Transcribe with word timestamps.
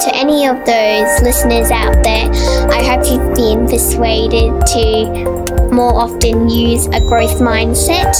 to 0.00 0.16
any 0.16 0.46
of 0.46 0.56
those 0.64 1.22
listeners 1.22 1.70
out 1.70 2.02
there, 2.02 2.30
I 2.70 2.82
hope 2.82 3.04
you've 3.06 3.34
been 3.34 3.66
persuaded 3.66 4.66
to 4.68 5.70
more 5.70 5.92
often 5.92 6.48
use 6.48 6.86
a 6.86 7.00
growth 7.00 7.38
mindset. 7.38 8.16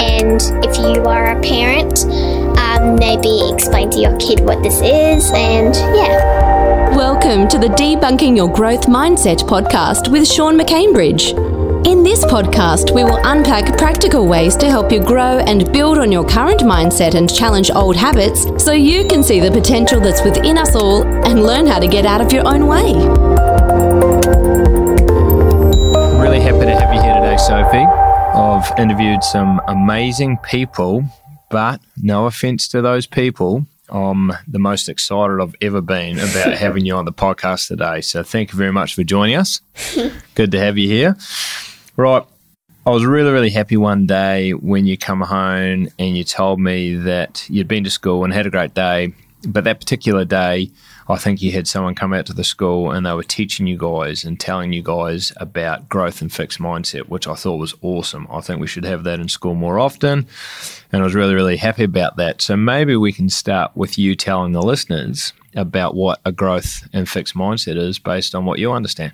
And 0.00 0.42
if 0.64 0.76
you 0.76 1.04
are 1.04 1.38
a 1.38 1.40
parent, 1.40 2.04
um, 2.58 2.96
maybe 2.96 3.48
explain 3.52 3.90
to 3.90 4.00
your 4.00 4.16
kid 4.18 4.40
what 4.40 4.60
this 4.64 4.80
is. 4.80 5.30
And 5.32 5.74
yeah. 5.94 6.96
Welcome 6.96 7.46
to 7.48 7.58
the 7.58 7.68
Debunking 7.68 8.36
Your 8.36 8.52
Growth 8.52 8.86
Mindset 8.86 9.38
podcast 9.48 10.10
with 10.10 10.26
Shaun 10.26 10.58
McCambridge. 10.58 11.49
In 11.84 12.02
this 12.02 12.24
podcast, 12.24 12.94
we 12.94 13.04
will 13.04 13.18
unpack 13.24 13.78
practical 13.78 14.26
ways 14.26 14.54
to 14.56 14.68
help 14.68 14.92
you 14.92 15.00
grow 15.02 15.38
and 15.38 15.72
build 15.72 15.96
on 15.96 16.12
your 16.12 16.26
current 16.26 16.60
mindset 16.60 17.14
and 17.14 17.34
challenge 17.34 17.70
old 17.74 17.96
habits 17.96 18.46
so 18.62 18.72
you 18.72 19.06
can 19.06 19.22
see 19.22 19.40
the 19.40 19.50
potential 19.50 19.98
that's 19.98 20.22
within 20.22 20.58
us 20.58 20.76
all 20.76 21.04
and 21.24 21.42
learn 21.42 21.66
how 21.66 21.78
to 21.78 21.86
get 21.86 22.04
out 22.04 22.20
of 22.20 22.32
your 22.32 22.46
own 22.46 22.66
way. 22.66 22.92
Really 26.20 26.40
happy 26.40 26.66
to 26.66 26.78
have 26.78 26.94
you 26.94 27.00
here 27.00 27.14
today, 27.14 27.38
Sophie. 27.38 27.78
I've 27.78 28.78
interviewed 28.78 29.24
some 29.24 29.62
amazing 29.66 30.36
people, 30.38 31.04
but 31.50 31.80
no 31.96 32.26
offense 32.26 32.68
to 32.68 32.82
those 32.82 33.06
people, 33.06 33.66
I'm 33.88 34.32
the 34.46 34.58
most 34.58 34.88
excited 34.88 35.40
I've 35.40 35.56
ever 35.60 35.80
been 35.80 36.18
about 36.18 36.52
having 36.54 36.84
you 36.86 36.94
on 36.94 37.06
the 37.06 37.12
podcast 37.12 37.68
today. 37.68 38.02
So 38.02 38.22
thank 38.22 38.52
you 38.52 38.58
very 38.58 38.72
much 38.72 38.94
for 38.94 39.02
joining 39.02 39.36
us. 39.36 39.62
Good 40.34 40.52
to 40.52 40.60
have 40.60 40.78
you 40.78 40.88
here. 40.88 41.16
Right. 42.00 42.24
I 42.86 42.90
was 42.90 43.04
really, 43.04 43.30
really 43.30 43.50
happy 43.50 43.76
one 43.76 44.06
day 44.06 44.52
when 44.52 44.86
you 44.86 44.96
come 44.96 45.20
home 45.20 45.90
and 45.98 46.16
you 46.16 46.24
told 46.24 46.58
me 46.58 46.94
that 46.94 47.44
you'd 47.50 47.68
been 47.68 47.84
to 47.84 47.90
school 47.90 48.24
and 48.24 48.32
had 48.32 48.46
a 48.46 48.50
great 48.50 48.72
day. 48.72 49.12
But 49.46 49.64
that 49.64 49.80
particular 49.80 50.24
day, 50.24 50.70
I 51.10 51.18
think 51.18 51.42
you 51.42 51.52
had 51.52 51.68
someone 51.68 51.94
come 51.94 52.14
out 52.14 52.24
to 52.26 52.32
the 52.32 52.42
school 52.42 52.90
and 52.90 53.04
they 53.04 53.12
were 53.12 53.22
teaching 53.22 53.66
you 53.66 53.76
guys 53.76 54.24
and 54.24 54.40
telling 54.40 54.72
you 54.72 54.82
guys 54.82 55.34
about 55.36 55.90
growth 55.90 56.22
and 56.22 56.32
fixed 56.32 56.58
mindset, 56.58 57.10
which 57.10 57.28
I 57.28 57.34
thought 57.34 57.56
was 57.56 57.74
awesome. 57.82 58.26
I 58.30 58.40
think 58.40 58.62
we 58.62 58.66
should 58.66 58.86
have 58.86 59.04
that 59.04 59.20
in 59.20 59.28
school 59.28 59.54
more 59.54 59.78
often. 59.78 60.26
And 60.92 61.02
I 61.02 61.04
was 61.04 61.14
really, 61.14 61.34
really 61.34 61.58
happy 61.58 61.84
about 61.84 62.16
that. 62.16 62.40
So 62.40 62.56
maybe 62.56 62.96
we 62.96 63.12
can 63.12 63.28
start 63.28 63.72
with 63.76 63.98
you 63.98 64.14
telling 64.14 64.52
the 64.52 64.62
listeners 64.62 65.34
about 65.54 65.94
what 65.94 66.20
a 66.24 66.32
growth 66.32 66.88
and 66.94 67.06
fixed 67.06 67.34
mindset 67.34 67.76
is 67.76 67.98
based 67.98 68.34
on 68.34 68.46
what 68.46 68.58
you 68.58 68.72
understand. 68.72 69.12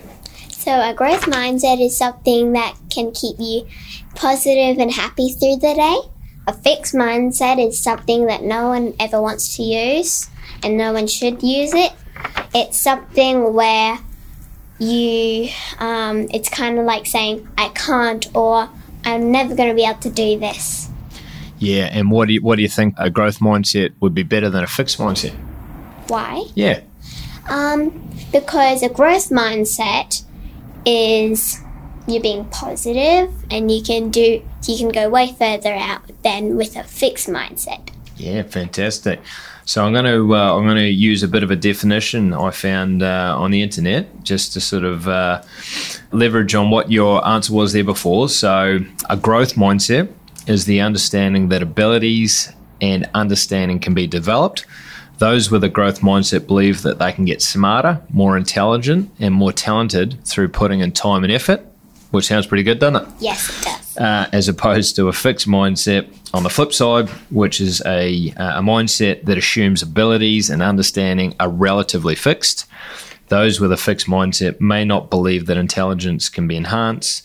So, 0.67 0.81
a 0.81 0.92
growth 0.92 1.27
mindset 1.27 1.81
is 1.81 1.97
something 1.97 2.55
that 2.55 2.75
can 2.91 3.12
keep 3.12 3.36
you 3.39 3.69
positive 4.17 4.81
and 4.81 4.91
happy 4.91 5.28
through 5.28 5.59
the 5.59 5.75
day. 5.77 6.11
A 6.48 6.53
fixed 6.53 6.92
mindset 6.92 7.64
is 7.64 7.78
something 7.78 8.27
that 8.27 8.42
no 8.42 8.70
one 8.70 8.92
ever 8.98 9.22
wants 9.22 9.56
to 9.59 9.62
use 9.62 10.28
and 10.64 10.77
no 10.77 10.92
one 10.92 11.06
should 11.06 11.41
use 11.41 11.72
it. 11.72 11.92
It's 12.53 12.81
something 12.81 13.55
where 13.55 14.00
you, 14.81 15.50
um, 15.78 16.27
it's 16.34 16.48
kind 16.48 16.81
of 16.81 16.84
like 16.84 17.06
saying, 17.06 17.47
I 17.56 17.69
can't 17.69 18.27
or 18.34 18.69
I'm 19.05 19.31
never 19.31 19.55
going 19.55 19.69
to 19.69 19.75
be 19.77 19.84
able 19.84 20.00
to 20.00 20.11
do 20.11 20.37
this. 20.37 20.89
Yeah, 21.61 21.91
and 21.92 22.11
what 22.11 22.27
do 22.27 22.34
you, 22.34 22.42
what 22.42 22.56
do 22.56 22.62
you 22.62 22.69
think 22.69 22.97
a 22.98 23.09
growth 23.09 23.39
mindset 23.39 23.92
would 24.00 24.14
be 24.14 24.25
better 24.25 24.50
than 24.50 24.64
a 24.64 24.67
fixed 24.67 24.98
mindset? 24.98 25.37
Why? 26.09 26.44
Yeah. 26.56 26.81
Um, 27.48 28.11
because 28.33 28.83
a 28.83 28.89
growth 28.89 29.31
mindset 29.31 30.25
is 30.87 31.61
you're 32.06 32.23
being 32.23 32.45
positive 32.47 33.33
and 33.51 33.70
you 33.70 33.83
can 33.83 34.11
do 34.11 34.42
you 34.67 34.79
can 34.79 34.89
go 34.89 35.09
way 35.09 35.34
further 35.39 35.75
out 35.75 36.03
than 36.23 36.56
with 36.56 36.77
a 36.77 36.84
fixed 36.84 37.28
mindset. 37.28 37.91
Yeah, 38.17 38.43
fantastic. 38.45 39.20
So 39.65 39.84
I'm 39.84 39.93
going 39.93 40.05
to 40.05 40.34
uh, 40.34 40.56
I'm 40.56 40.65
going 40.65 40.77
to 40.77 40.89
use 40.89 41.25
a 41.25 41.28
bit 41.28 41.43
of 41.43 41.51
a 41.51 41.56
definition 41.56 42.33
I 42.33 42.53
found 42.53 43.03
uh, 43.03 43.34
on 43.37 43.51
the 43.51 43.62
internet 43.62 44.23
just 44.23 44.53
to 44.53 44.61
sort 44.61 44.84
of 44.84 45.09
uh, 45.09 45.43
leverage 46.12 46.55
on 46.55 46.71
what 46.71 46.91
your 46.91 47.27
answer 47.27 47.53
was 47.53 47.72
there 47.72 47.84
before. 47.84 48.28
So 48.28 48.78
a 49.10 49.16
growth 49.16 49.55
mindset 49.55 50.09
is 50.47 50.66
the 50.66 50.81
understanding 50.81 51.49
that 51.49 51.62
abilities 51.62 52.53
and 52.81 53.09
understanding 53.12 53.81
can 53.81 53.93
be 53.93 54.06
developed. 54.06 54.66
Those 55.19 55.50
with 55.50 55.65
a 55.65 55.69
growth 55.69 56.00
mindset 56.00 56.47
believe 56.47 56.82
that 56.82 56.99
they 56.99 57.12
can 57.12 57.25
get 57.25 57.41
smarter, 57.41 58.03
more 58.10 58.37
intelligent, 58.37 59.10
and 59.19 59.34
more 59.34 59.53
talented 59.53 60.22
through 60.25 60.49
putting 60.49 60.81
in 60.81 60.93
time 60.93 61.25
and 61.25 61.32
effort, 61.32 61.65
which 62.10 62.27
sounds 62.27 62.47
pretty 62.47 62.62
good, 62.62 62.78
doesn't 62.78 63.03
it? 63.03 63.15
Yes, 63.21 63.49
it 63.49 63.65
does. 63.65 63.97
Uh, 63.97 64.28
as 64.32 64.47
opposed 64.47 64.94
to 64.97 65.09
a 65.09 65.12
fixed 65.12 65.49
mindset 65.49 66.06
on 66.34 66.43
the 66.43 66.50
flip 66.50 66.72
side, 66.72 67.09
which 67.31 67.62
is 67.62 67.81
a, 67.87 68.31
uh, 68.37 68.59
a 68.59 68.62
mindset 68.62 69.25
that 69.25 69.38
assumes 69.38 69.81
abilities 69.81 70.50
and 70.50 70.62
understanding 70.62 71.34
are 71.41 71.48
relatively 71.48 72.15
fixed. 72.15 72.66
Those 73.28 73.59
with 73.59 73.72
a 73.72 73.77
fixed 73.78 74.06
mindset 74.06 74.60
may 74.60 74.84
not 74.84 75.09
believe 75.09 75.47
that 75.47 75.56
intelligence 75.56 76.28
can 76.28 76.47
be 76.47 76.56
enhanced 76.56 77.25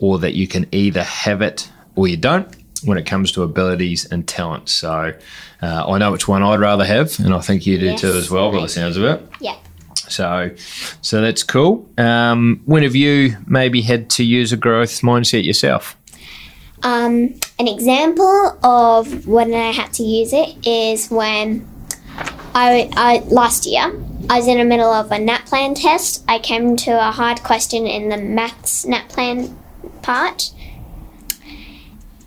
or 0.00 0.18
that 0.18 0.34
you 0.34 0.48
can 0.48 0.66
either 0.72 1.04
have 1.04 1.42
it 1.42 1.70
or 1.94 2.08
you 2.08 2.16
don't 2.16 2.48
when 2.84 2.98
it 2.98 3.06
comes 3.06 3.32
to 3.32 3.42
abilities 3.42 4.04
and 4.10 4.26
talent. 4.26 4.68
So 4.68 5.14
uh, 5.62 5.84
I 5.88 5.98
know 5.98 6.12
which 6.12 6.28
one 6.28 6.42
I'd 6.42 6.60
rather 6.60 6.84
have, 6.84 7.18
and 7.20 7.34
I 7.34 7.40
think 7.40 7.66
you 7.66 7.78
do 7.78 7.86
Yes, 7.86 8.00
too 8.00 8.12
as 8.12 8.30
well, 8.30 8.50
by 8.50 8.60
the 8.60 8.68
sounds 8.68 8.96
of 8.96 9.04
it. 9.04 9.22
Yeah. 9.40 9.56
So, 10.08 10.50
so 11.02 11.20
that's 11.20 11.42
cool. 11.42 11.88
Um, 11.96 12.62
when 12.64 12.82
have 12.82 12.96
you 12.96 13.36
maybe 13.46 13.82
had 13.82 14.10
to 14.10 14.24
use 14.24 14.52
a 14.52 14.56
growth 14.56 15.00
mindset 15.02 15.44
yourself? 15.44 15.96
Um, 16.82 17.34
an 17.58 17.68
example 17.68 18.58
of 18.62 19.26
when 19.26 19.52
I 19.52 19.70
had 19.70 19.92
to 19.94 20.02
use 20.02 20.32
it 20.32 20.66
is 20.66 21.10
when 21.10 21.68
I, 22.54 22.90
I 22.96 23.18
last 23.28 23.66
year 23.66 23.92
I 24.28 24.38
was 24.38 24.48
in 24.48 24.58
the 24.58 24.64
middle 24.64 24.90
of 24.90 25.12
a 25.12 25.16
NAPLAN 25.16 25.80
test. 25.80 26.24
I 26.26 26.38
came 26.38 26.76
to 26.78 26.90
a 26.90 27.10
hard 27.10 27.42
question 27.42 27.86
in 27.86 28.08
the 28.08 28.16
maths 28.16 28.84
NAPLAN 28.86 29.54
part. 30.02 30.50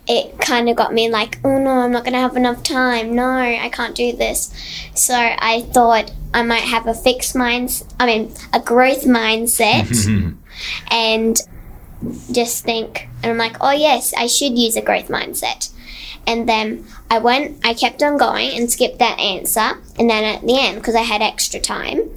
It 0.06 0.38
kind 0.38 0.68
of 0.68 0.76
got 0.76 0.92
me 0.92 1.08
like, 1.08 1.38
oh 1.44 1.58
no, 1.58 1.70
I'm 1.70 1.92
not 1.92 2.04
going 2.04 2.12
to 2.12 2.18
have 2.20 2.36
enough 2.36 2.62
time. 2.62 3.14
No, 3.14 3.26
I 3.30 3.70
can't 3.72 3.94
do 3.94 4.12
this. 4.14 4.52
So 4.94 5.14
I 5.14 5.62
thought 5.72 6.12
I 6.34 6.42
might 6.42 6.62
have 6.64 6.86
a 6.86 6.94
fixed 6.94 7.34
mind. 7.34 7.82
I 7.98 8.06
mean, 8.06 8.34
a 8.52 8.60
growth 8.60 9.04
mindset, 9.04 10.36
and 10.90 11.40
just 12.30 12.64
think, 12.64 13.08
and 13.22 13.32
I'm 13.32 13.38
like, 13.38 13.56
oh 13.60 13.70
yes, 13.70 14.12
I 14.14 14.26
should 14.26 14.58
use 14.58 14.76
a 14.76 14.82
growth 14.82 15.08
mindset. 15.08 15.70
And 16.26 16.48
then 16.48 16.86
I 17.10 17.18
went, 17.18 17.64
I 17.66 17.74
kept 17.74 18.02
on 18.02 18.16
going 18.18 18.56
and 18.58 18.70
skipped 18.70 18.98
that 18.98 19.18
answer. 19.18 19.78
And 19.98 20.08
then 20.08 20.24
at 20.24 20.42
the 20.46 20.58
end, 20.58 20.76
because 20.76 20.94
I 20.94 21.02
had 21.02 21.22
extra 21.22 21.60
time, 21.60 22.10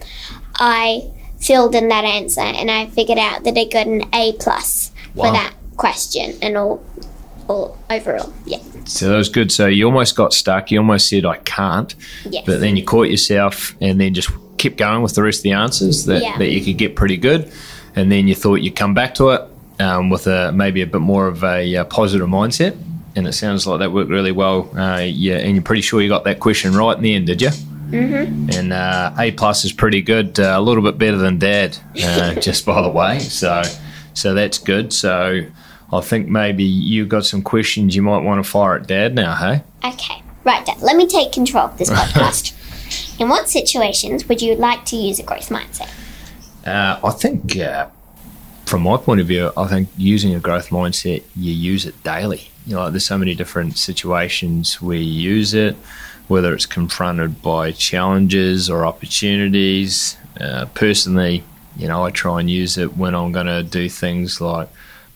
I 0.55 1.11
filled 1.39 1.75
in 1.75 1.87
that 1.89 2.03
answer 2.03 2.41
and 2.41 2.71
I 2.71 2.87
figured 2.87 3.17
out 3.19 3.43
that 3.43 3.57
I 3.57 3.65
got 3.65 3.87
an 3.87 4.03
A 4.13 4.33
plus 4.39 4.91
Wow. 5.13 5.25
for 5.25 5.31
that 5.33 5.53
question 5.77 6.37
and 6.41 6.57
all, 6.57 6.83
all 7.47 7.77
overall. 7.89 8.31
Yeah. 8.45 8.59
So 8.85 9.09
that 9.09 9.17
was 9.17 9.29
good. 9.29 9.51
So 9.51 9.67
you 9.67 9.85
almost 9.85 10.15
got 10.15 10.33
stuck. 10.33 10.71
You 10.71 10.79
almost 10.79 11.09
said, 11.09 11.25
I 11.25 11.37
can't. 11.37 11.93
Yes. 12.29 12.43
But 12.45 12.59
then 12.59 12.77
you 12.77 12.83
caught 12.85 13.09
yourself 13.09 13.75
and 13.81 13.99
then 13.99 14.13
just 14.13 14.29
kept 14.57 14.77
going 14.77 15.01
with 15.01 15.15
the 15.15 15.23
rest 15.23 15.39
of 15.39 15.43
the 15.43 15.51
answers 15.53 16.05
that, 16.05 16.21
Yeah. 16.21 16.37
that 16.37 16.49
you 16.49 16.63
could 16.63 16.77
get 16.77 16.95
pretty 16.95 17.17
good. 17.17 17.51
And 17.95 18.11
then 18.11 18.27
you 18.27 18.35
thought 18.35 18.55
you'd 18.55 18.75
come 18.75 18.93
back 18.93 19.15
to 19.15 19.29
it 19.31 19.41
um, 19.79 20.09
with 20.09 20.27
a 20.27 20.51
maybe 20.51 20.81
a 20.81 20.87
bit 20.87 21.01
more 21.01 21.27
of 21.27 21.43
a, 21.43 21.75
uh 21.75 21.83
positive 21.85 22.27
mindset. 22.27 22.77
And 23.15 23.27
it 23.27 23.33
sounds 23.33 23.65
like 23.65 23.79
that 23.79 23.91
worked 23.91 24.11
really 24.11 24.31
well. 24.31 24.69
Uh, 24.77 24.99
yeah, 25.03 25.37
and 25.37 25.55
you're 25.55 25.63
pretty 25.63 25.81
sure 25.81 26.01
you 26.01 26.09
got 26.09 26.23
that 26.25 26.39
question 26.39 26.73
right 26.75 26.95
in 26.95 27.01
the 27.03 27.15
end, 27.15 27.25
did 27.27 27.41
you? 27.41 27.49
Mm-hmm. 27.49 28.49
And 28.51 28.73
uh, 28.73 29.13
A 29.17 29.31
plus 29.31 29.65
is 29.65 29.71
pretty 29.73 30.01
good, 30.01 30.39
uh, 30.39 30.53
a 30.57 30.61
little 30.61 30.83
bit 30.83 30.97
better 30.97 31.17
than 31.17 31.39
Dad, 31.39 31.77
uh, 32.03 32.33
just 32.39 32.65
by 32.65 32.81
the 32.81 32.89
way. 32.89 33.17
So, 33.19 33.63
so 34.13 34.33
that's 34.33 34.57
good. 34.59 34.93
So, 34.93 35.41
I 35.91 36.01
think 36.01 36.27
maybe 36.27 36.63
you 36.63 37.05
got 37.05 37.25
some 37.25 37.41
questions 37.41 37.95
you 37.95 38.01
might 38.01 38.19
want 38.19 38.43
to 38.43 38.49
fire 38.49 38.75
at 38.75 38.87
Dad 38.87 39.15
now, 39.15 39.35
hey? 39.35 39.63
Okay. 39.85 40.21
Right, 40.43 40.65
Dad, 40.65 40.81
let 40.81 40.95
me 40.95 41.07
take 41.07 41.31
control 41.31 41.65
of 41.65 41.77
this 41.77 41.89
podcast. 41.91 42.53
In 43.19 43.29
what 43.29 43.49
situations 43.49 44.27
would 44.27 44.41
you 44.41 44.55
like 44.55 44.85
to 44.85 44.95
use 44.95 45.19
a 45.19 45.23
growth 45.23 45.49
mindset? 45.49 45.89
Uh, 46.65 46.99
I 47.03 47.11
think, 47.11 47.57
uh, 47.57 47.87
from 48.65 48.83
my 48.83 48.97
point 48.97 49.21
of 49.21 49.27
view, 49.27 49.51
I 49.55 49.67
think 49.67 49.89
using 49.97 50.35
a 50.35 50.39
growth 50.39 50.69
mindset, 50.69 51.23
you 51.35 51.53
use 51.53 51.85
it 51.85 52.03
daily. 52.03 52.49
You 52.65 52.75
know, 52.75 52.83
like 52.83 52.91
there's 52.91 53.05
so 53.05 53.17
many 53.17 53.33
different 53.33 53.77
situations 53.77 54.81
where 54.81 54.97
you 54.97 55.03
use 55.05 55.53
it, 55.53 55.75
whether 56.27 56.53
it's 56.53 56.65
confronted 56.65 57.41
by 57.41 57.71
challenges 57.71 58.69
or 58.69 58.85
opportunities. 58.85 60.17
Uh, 60.39 60.65
personally, 60.73 61.45
you 61.77 61.87
know, 61.87 62.03
I 62.03 62.11
try 62.11 62.41
and 62.41 62.49
use 62.49 62.77
it 62.77 62.97
when 62.97 63.15
I'm 63.15 63.31
going 63.31 63.47
to 63.47 63.63
do 63.63 63.87
things 63.87 64.41
like 64.41 64.67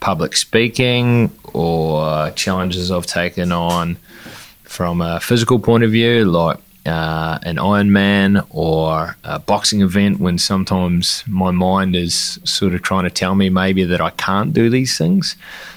public 0.01 0.35
speaking 0.35 1.31
or 1.53 2.31
challenges 2.31 2.91
I've 2.91 3.05
taken 3.05 3.53
on 3.53 3.95
from 4.63 4.99
a 4.99 5.19
physical 5.21 5.59
point 5.59 5.83
of 5.83 5.91
view, 5.91 6.25
like 6.25 6.57
uh, 6.85 7.37
an 7.43 7.57
Ironman 7.57 8.45
or 8.49 9.15
a 9.23 9.39
boxing 9.39 9.81
event, 9.81 10.19
when 10.19 10.37
sometimes 10.37 11.23
my 11.27 11.51
mind 11.51 11.95
is 11.95 12.39
sort 12.43 12.73
of 12.73 12.81
trying 12.81 13.03
to 13.03 13.09
tell 13.09 13.35
me 13.35 13.49
maybe 13.49 13.83
that 13.85 14.01
I 14.01 14.09
can't 14.11 14.53
do 14.53 14.69
these 14.69 14.97
things. 14.97 15.35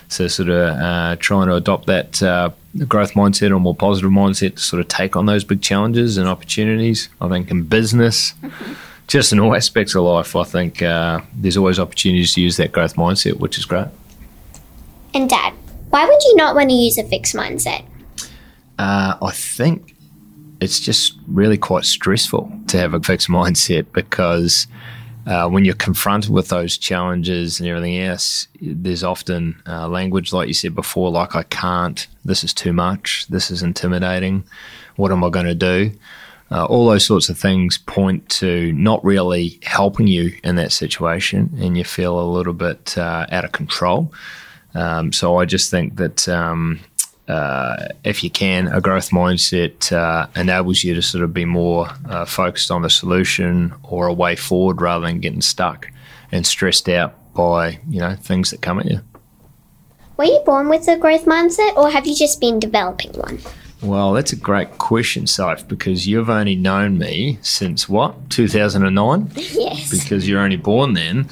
So, 0.09 0.27
sort 0.29 0.49
of 0.49 0.79
uh, 0.79 1.17
trying 1.19 1.49
to 1.49 1.55
adopt 1.55 1.87
that 1.87 2.23
uh, 2.23 2.50
growth 2.87 3.12
mindset 3.12 3.50
or 3.50 3.59
more 3.59 3.75
positive 3.75 4.11
mindset 4.11 4.56
to 4.56 4.62
sort 4.62 4.81
of 4.81 4.88
take 4.88 5.17
on 5.17 5.27
those 5.27 5.44
big 5.44 5.61
challenges 5.61 6.17
and 6.17 6.29
opportunities. 6.29 7.09
I 7.20 7.29
think 7.29 7.50
in 7.50 7.65
business, 7.65 8.32
just 9.06 9.32
in 9.32 9.41
all 9.41 9.55
aspects 9.55 9.94
of 9.94 10.05
life, 10.05 10.37
I 10.37 10.44
think 10.44 10.82
uh, 10.82 11.20
there's 11.35 11.56
always 11.56 11.79
opportunities 11.79 12.35
to 12.35 12.41
use 12.41 12.56
that 12.56 12.73
growth 12.73 12.97
mindset, 12.97 13.38
which 13.38 13.59
is 13.59 13.65
great. 13.65 13.88
And 15.14 15.31
Dad, 15.31 15.55
why 15.90 16.05
would 16.05 16.22
you 16.25 16.34
not 16.34 16.56
want 16.56 16.70
to 16.70 16.75
use 16.75 16.99
a 16.99 17.05
fixed 17.05 17.37
mindset? 17.37 17.84
Uh, 18.78 19.16
I 19.22 19.31
think 19.31 19.94
it's 20.61 20.81
just 20.81 21.16
really 21.28 21.56
quite 21.56 21.84
stressful 21.84 22.50
to 22.66 22.78
have 22.78 22.94
a 22.94 23.00
fixed 23.00 23.28
mindset 23.40 23.87
because 23.93 24.66
uh, 25.26 25.49
when 25.49 25.64
you're 25.64 25.75
confronted 25.75 26.31
with 26.31 26.49
those 26.49 26.76
challenges 26.76 27.61
and 27.61 27.69
everything 27.69 27.99
else, 27.99 28.49
there's 28.61 29.05
often 29.05 29.62
uh, 29.66 29.88
language, 29.88 30.32
like 30.32 30.49
you 30.49 30.55
said 30.55 30.75
before, 30.75 31.11
like, 31.11 31.37
I 31.37 31.44
can't, 31.44 32.06
this 32.25 32.43
is 32.43 32.52
too 32.52 32.72
much, 32.72 33.26
this 33.28 33.50
is 33.50 33.62
intimidating, 33.62 34.44
what 34.96 35.12
am 35.12 35.25
I 35.25 35.31
going 35.31 35.46
to 35.46 35.55
do? 35.55 35.93
Uh, 36.50 36.67
all 36.67 36.87
those 36.87 37.06
sorts 37.06 37.28
of 37.28 37.38
things 37.38 37.78
point 37.78 38.28
to 38.28 38.72
not 38.72 39.02
really 39.05 39.58
helping 39.62 40.06
you 40.06 40.37
in 40.44 40.56
that 40.56 40.72
situation, 40.72 41.50
and 41.58 41.78
you 41.78 41.84
feel 41.84 42.20
a 42.20 42.31
little 42.31 42.52
bit 42.52 42.99
uh, 42.99 43.26
out 43.31 43.44
of 43.44 43.52
control. 43.52 44.12
Um, 44.75 45.12
so 45.12 45.38
I 45.38 45.44
just 45.44 45.71
think 45.71 45.97
that 45.97 46.29
um, 46.29 46.81
uh, 47.29 47.88
if 48.05 48.23
you 48.23 48.31
can, 48.31 48.69
a 48.69 48.81
growth 48.81 49.11
mindset 49.11 49.93
uh, 49.93 50.26
enables 50.37 50.85
you 50.85 50.94
to 50.94 51.03
sort 51.03 51.25
of 51.25 51.32
be 51.32 51.44
more 51.44 51.88
uh, 52.09 52.25
focused 52.25 52.71
on 52.71 52.82
the 52.82 52.91
solution 52.91 53.73
or 53.82 54.06
a 54.06 54.12
way 54.12 54.37
forward 54.37 54.81
rather 54.81 55.06
than 55.06 55.21
getting 55.21 55.41
stuck 55.41 55.91
and 56.32 56.47
stressed 56.47 56.88
out 56.88 57.15
by 57.35 57.79
you 57.88 58.00
know 58.00 58.15
things 58.17 58.50
that 58.50 58.62
come 58.62 58.81
at 58.81 58.87
you. 58.87 59.00
Were 60.17 60.25
you 60.25 60.41
born 60.47 60.69
with 60.69 60.87
a 60.87 60.97
growth 60.97 61.25
mindset, 61.25 61.77
or 61.77 61.91
have 61.91 62.06
you 62.06 62.15
just 62.15 62.41
been 62.41 62.61
developing 62.61 63.12
one? 63.12 63.41
Well, 63.82 64.12
that's 64.12 64.32
a 64.32 64.37
great 64.37 64.79
question, 64.79 65.27
Soph, 65.27 65.67
because 65.69 66.06
you've 66.06 66.31
only 66.31 66.56
known 66.56 66.97
me 66.99 67.38
since 67.43 67.88
what, 67.88 68.31
2009? 68.31 69.31
yes. 69.35 69.91
Because 69.91 70.27
you're 70.29 70.41
only 70.41 70.56
born 70.56 70.94
then. 70.94 71.29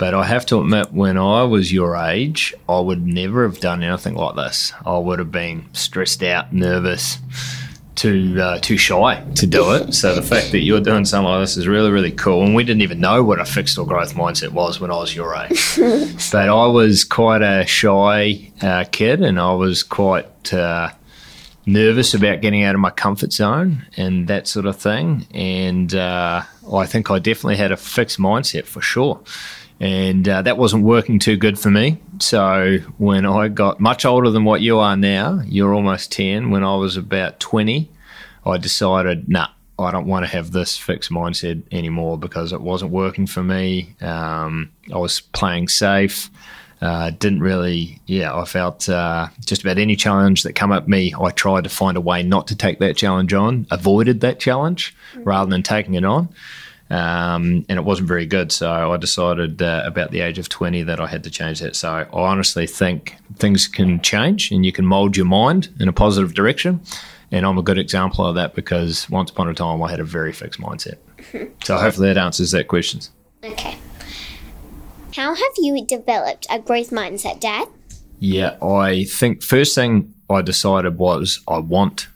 But 0.00 0.14
I 0.14 0.24
have 0.24 0.46
to 0.46 0.58
admit, 0.58 0.94
when 0.94 1.18
I 1.18 1.42
was 1.42 1.74
your 1.74 1.94
age, 1.94 2.54
I 2.66 2.80
would 2.80 3.06
never 3.06 3.42
have 3.42 3.60
done 3.60 3.82
anything 3.82 4.14
like 4.14 4.34
this. 4.34 4.72
I 4.86 4.96
would 4.96 5.18
have 5.18 5.30
been 5.30 5.66
stressed 5.74 6.22
out, 6.22 6.54
nervous, 6.54 7.18
too 7.96 8.38
uh, 8.40 8.58
too 8.60 8.78
shy 8.78 9.22
to 9.34 9.46
do 9.46 9.74
it. 9.74 9.92
So 9.92 10.14
the 10.14 10.22
fact 10.22 10.52
that 10.52 10.60
you're 10.60 10.80
doing 10.80 11.04
something 11.04 11.30
like 11.30 11.42
this 11.42 11.58
is 11.58 11.68
really 11.68 11.90
really 11.90 12.12
cool. 12.12 12.42
And 12.44 12.54
we 12.54 12.64
didn't 12.64 12.80
even 12.80 12.98
know 12.98 13.22
what 13.22 13.40
a 13.40 13.44
fixed 13.44 13.76
or 13.76 13.86
growth 13.86 14.14
mindset 14.14 14.52
was 14.52 14.80
when 14.80 14.90
I 14.90 14.94
was 14.94 15.14
your 15.14 15.36
age. 15.36 15.76
but 16.32 16.48
I 16.48 16.66
was 16.66 17.04
quite 17.04 17.42
a 17.42 17.66
shy 17.66 18.52
uh, 18.62 18.86
kid, 18.90 19.20
and 19.20 19.38
I 19.38 19.52
was 19.52 19.82
quite. 19.82 20.52
Uh, 20.52 20.92
nervous 21.66 22.14
about 22.14 22.40
getting 22.40 22.64
out 22.64 22.74
of 22.74 22.80
my 22.80 22.90
comfort 22.90 23.32
zone 23.32 23.86
and 23.96 24.26
that 24.26 24.48
sort 24.48 24.66
of 24.66 24.74
thing. 24.76 25.26
And 25.32 25.94
uh, 25.94 26.42
I 26.72 26.86
think 26.86 27.10
I 27.10 27.18
definitely 27.18 27.56
had 27.56 27.70
a 27.70 27.76
fixed 27.76 28.18
mindset 28.18 28.64
for 28.64 28.80
sure. 28.80 29.20
And 29.80 30.28
uh, 30.28 30.42
that 30.42 30.58
wasn't 30.58 30.84
working 30.84 31.18
too 31.18 31.36
good 31.36 31.58
for 31.58 31.70
me. 31.70 31.98
So 32.18 32.78
when 32.98 33.24
I 33.24 33.48
got 33.48 33.80
much 33.80 34.04
older 34.04 34.30
than 34.30 34.44
what 34.44 34.60
you 34.60 34.78
are 34.78 34.96
now, 34.96 35.40
you're 35.46 35.74
almost 35.74 36.12
10, 36.12 36.50
when 36.50 36.62
I 36.62 36.76
was 36.76 36.98
about 36.98 37.40
20, 37.40 37.88
I 38.44 38.58
decided, 38.58 39.28
nah, 39.28 39.48
I 39.78 39.90
don't 39.90 40.06
want 40.06 40.26
to 40.26 40.30
have 40.30 40.52
this 40.52 40.76
fixed 40.76 41.10
mindset 41.10 41.62
anymore 41.72 42.18
because 42.18 42.52
it 42.52 42.60
wasn't 42.60 42.90
working 42.90 43.26
for 43.26 43.42
me. 43.42 43.94
Um, 44.02 44.70
I 44.92 44.98
was 44.98 45.20
playing 45.20 45.68
safe 45.68 46.30
uh, 46.82 47.10
didn't 47.10 47.40
really, 47.40 48.00
yeah, 48.06 48.34
I 48.34 48.44
felt 48.46 48.88
uh, 48.88 49.28
just 49.44 49.62
about 49.62 49.78
any 49.78 49.96
challenge 49.96 50.44
that 50.44 50.54
come 50.54 50.72
at 50.72 50.88
me, 50.88 51.14
I 51.20 51.30
tried 51.30 51.64
to 51.64 51.70
find 51.70 51.96
a 51.96 52.00
way 52.00 52.22
not 52.22 52.46
to 52.48 52.56
take 52.56 52.78
that 52.78 52.96
challenge 52.96 53.34
on, 53.34 53.66
avoided 53.70 54.20
that 54.20 54.40
challenge 54.40 54.96
mm-hmm. 55.12 55.24
rather 55.24 55.50
than 55.50 55.62
taking 55.62 55.94
it 55.94 56.04
on. 56.04 56.28
Um, 56.90 57.64
and 57.68 57.78
it 57.78 57.84
wasn't 57.84 58.08
very 58.08 58.26
good. 58.26 58.50
So 58.50 58.92
I 58.92 58.96
decided 58.96 59.62
uh, 59.62 59.82
about 59.86 60.10
the 60.10 60.20
age 60.20 60.38
of 60.38 60.48
20 60.48 60.82
that 60.84 61.00
I 61.00 61.06
had 61.06 61.22
to 61.24 61.30
change 61.30 61.60
that. 61.60 61.76
So 61.76 61.88
I 61.88 62.06
honestly 62.12 62.66
think 62.66 63.16
things 63.36 63.68
can 63.68 64.00
change 64.00 64.50
and 64.50 64.66
you 64.66 64.72
can 64.72 64.84
mold 64.84 65.16
your 65.16 65.26
mind 65.26 65.68
in 65.78 65.88
a 65.88 65.92
positive 65.92 66.34
direction. 66.34 66.80
And 67.30 67.46
I'm 67.46 67.58
a 67.58 67.62
good 67.62 67.78
example 67.78 68.26
of 68.26 68.34
that 68.34 68.54
because 68.54 69.08
once 69.08 69.30
upon 69.30 69.48
a 69.48 69.54
time 69.54 69.80
I 69.82 69.90
had 69.90 70.00
a 70.00 70.04
very 70.04 70.32
fixed 70.32 70.60
mindset. 70.60 70.96
so 71.64 71.76
hopefully 71.76 72.08
that 72.08 72.18
answers 72.18 72.50
that 72.50 72.66
question. 72.66 73.00
Okay. 73.44 73.78
How 75.14 75.34
have 75.34 75.52
you 75.58 75.84
developed 75.84 76.46
a 76.50 76.58
growth 76.58 76.90
mindset, 76.90 77.40
Dad? 77.40 77.68
Yeah, 78.18 78.56
I 78.62 79.04
think 79.04 79.42
first 79.42 79.74
thing 79.74 80.12
I 80.28 80.42
decided 80.42 80.98
was 80.98 81.40
I 81.48 81.58
want 81.58 82.08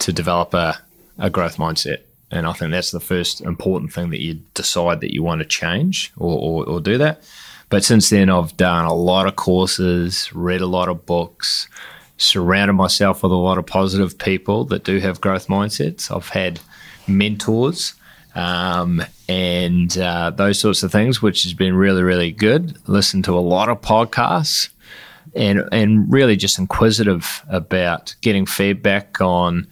to 0.00 0.12
develop 0.12 0.54
a, 0.54 0.78
a 1.18 1.30
growth 1.30 1.56
mindset. 1.56 1.98
And 2.34 2.46
I 2.48 2.52
think 2.52 2.72
that's 2.72 2.90
the 2.90 3.00
first 3.00 3.40
important 3.40 3.92
thing 3.92 4.10
that 4.10 4.20
you 4.20 4.40
decide 4.54 5.00
that 5.00 5.14
you 5.14 5.22
want 5.22 5.40
to 5.40 5.46
change 5.46 6.12
or, 6.16 6.36
or, 6.36 6.68
or 6.68 6.80
do 6.80 6.98
that. 6.98 7.22
But 7.68 7.84
since 7.84 8.10
then, 8.10 8.28
I've 8.28 8.56
done 8.56 8.84
a 8.84 8.92
lot 8.92 9.26
of 9.26 9.36
courses, 9.36 10.34
read 10.34 10.60
a 10.60 10.66
lot 10.66 10.88
of 10.88 11.06
books, 11.06 11.68
surrounded 12.16 12.74
myself 12.74 13.22
with 13.22 13.32
a 13.32 13.36
lot 13.36 13.58
of 13.58 13.66
positive 13.66 14.18
people 14.18 14.64
that 14.66 14.84
do 14.84 14.98
have 14.98 15.20
growth 15.20 15.46
mindsets. 15.46 16.14
I've 16.14 16.28
had 16.28 16.60
mentors 17.06 17.94
um, 18.34 19.02
and 19.28 19.96
uh, 19.96 20.30
those 20.30 20.58
sorts 20.58 20.82
of 20.82 20.90
things, 20.90 21.22
which 21.22 21.44
has 21.44 21.54
been 21.54 21.74
really, 21.74 22.02
really 22.02 22.32
good. 22.32 22.76
Listen 22.88 23.22
to 23.22 23.38
a 23.38 23.40
lot 23.40 23.68
of 23.68 23.80
podcasts 23.80 24.70
and, 25.36 25.62
and 25.72 26.12
really 26.12 26.36
just 26.36 26.58
inquisitive 26.58 27.42
about 27.48 28.14
getting 28.20 28.44
feedback 28.44 29.20
on 29.20 29.66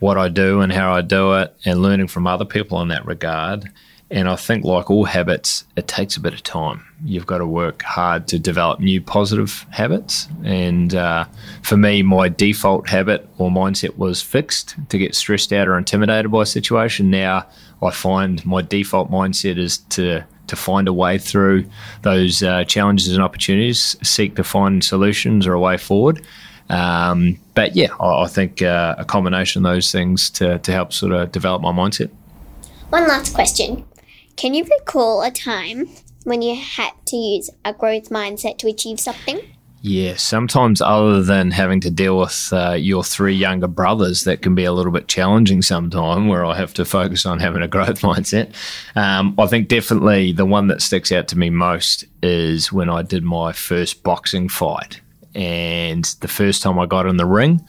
what 0.00 0.16
I 0.16 0.28
do 0.28 0.60
and 0.60 0.72
how 0.72 0.92
I 0.92 1.00
do 1.00 1.34
it 1.34 1.54
and 1.64 1.82
learning 1.82 2.08
from 2.08 2.26
other 2.26 2.44
people 2.44 2.80
in 2.82 2.88
that 2.88 3.06
regard. 3.06 3.70
And 4.10 4.26
I 4.26 4.36
think, 4.36 4.64
like 4.64 4.90
all 4.90 5.04
habits, 5.04 5.64
it 5.76 5.86
takes 5.86 6.16
a 6.16 6.20
bit 6.20 6.32
of 6.32 6.42
time. 6.42 6.82
You've 7.04 7.26
got 7.26 7.38
to 7.38 7.46
work 7.46 7.82
hard 7.82 8.26
to 8.28 8.38
develop 8.38 8.80
new 8.80 9.02
positive 9.02 9.66
habits. 9.70 10.28
And 10.44 10.94
uh, 10.94 11.26
for 11.62 11.76
me, 11.76 12.02
my 12.02 12.30
default 12.30 12.88
habit 12.88 13.28
or 13.36 13.50
mindset 13.50 13.98
was 13.98 14.22
fixed 14.22 14.76
to 14.88 14.98
get 14.98 15.14
stressed 15.14 15.52
out 15.52 15.68
or 15.68 15.76
intimidated 15.76 16.30
by 16.30 16.44
a 16.44 16.46
situation. 16.46 17.10
Now, 17.10 17.46
I 17.82 17.90
find 17.90 18.44
my 18.46 18.62
default 18.62 19.10
mindset 19.10 19.58
is 19.58 19.78
to 19.90 20.24
to 20.46 20.56
find 20.56 20.88
a 20.88 20.92
way 20.94 21.18
through 21.18 21.66
those 22.00 22.42
uh, 22.42 22.64
challenges 22.64 23.12
and 23.12 23.22
opportunities, 23.22 23.96
seek 24.02 24.34
to 24.36 24.42
find 24.42 24.82
solutions 24.82 25.46
or 25.46 25.52
a 25.52 25.60
way 25.60 25.76
forward. 25.76 26.24
Um, 26.68 27.38
but 27.54 27.74
yeah, 27.74 27.94
I, 28.00 28.24
I 28.24 28.26
think 28.28 28.62
uh, 28.62 28.94
a 28.98 29.04
combination 29.04 29.64
of 29.64 29.72
those 29.72 29.90
things 29.90 30.30
to, 30.30 30.58
to 30.58 30.72
help 30.72 30.92
sort 30.92 31.12
of 31.12 31.32
develop 31.32 31.62
my 31.62 31.72
mindset. 31.72 32.10
One 32.90 33.06
last 33.06 33.34
question. 33.34 33.84
Can 34.36 34.54
you 34.54 34.64
recall 34.64 35.22
a 35.22 35.30
time 35.30 35.88
when 36.24 36.42
you 36.42 36.54
had 36.54 36.92
to 37.06 37.16
use 37.16 37.50
a 37.64 37.72
growth 37.72 38.10
mindset 38.10 38.58
to 38.58 38.68
achieve 38.68 39.00
something? 39.00 39.40
Yeah, 39.80 40.16
sometimes 40.16 40.80
other 40.80 41.22
than 41.22 41.52
having 41.52 41.80
to 41.82 41.90
deal 41.90 42.18
with 42.18 42.52
uh, 42.52 42.72
your 42.72 43.04
three 43.04 43.34
younger 43.34 43.68
brothers, 43.68 44.24
that 44.24 44.42
can 44.42 44.54
be 44.54 44.64
a 44.64 44.72
little 44.72 44.90
bit 44.90 45.06
challenging 45.06 45.62
sometimes 45.62 46.28
where 46.28 46.44
I 46.44 46.56
have 46.56 46.74
to 46.74 46.84
focus 46.84 47.24
on 47.24 47.38
having 47.38 47.62
a 47.62 47.68
growth 47.76 48.00
mindset. 48.00 48.52
Um, 48.96 49.34
I 49.38 49.46
think 49.46 49.68
definitely 49.68 50.32
the 50.32 50.46
one 50.46 50.66
that 50.68 50.82
sticks 50.82 51.12
out 51.12 51.28
to 51.28 51.38
me 51.38 51.50
most 51.50 52.04
is 52.22 52.72
when 52.72 52.90
I 52.90 53.02
did 53.02 53.22
my 53.22 53.52
first 53.52 54.02
boxing 54.02 54.48
fight. 54.48 55.00
And 55.34 56.04
the 56.20 56.28
first 56.28 56.62
time 56.62 56.78
I 56.78 56.86
got 56.86 57.06
in 57.06 57.16
the 57.16 57.26
ring, 57.26 57.64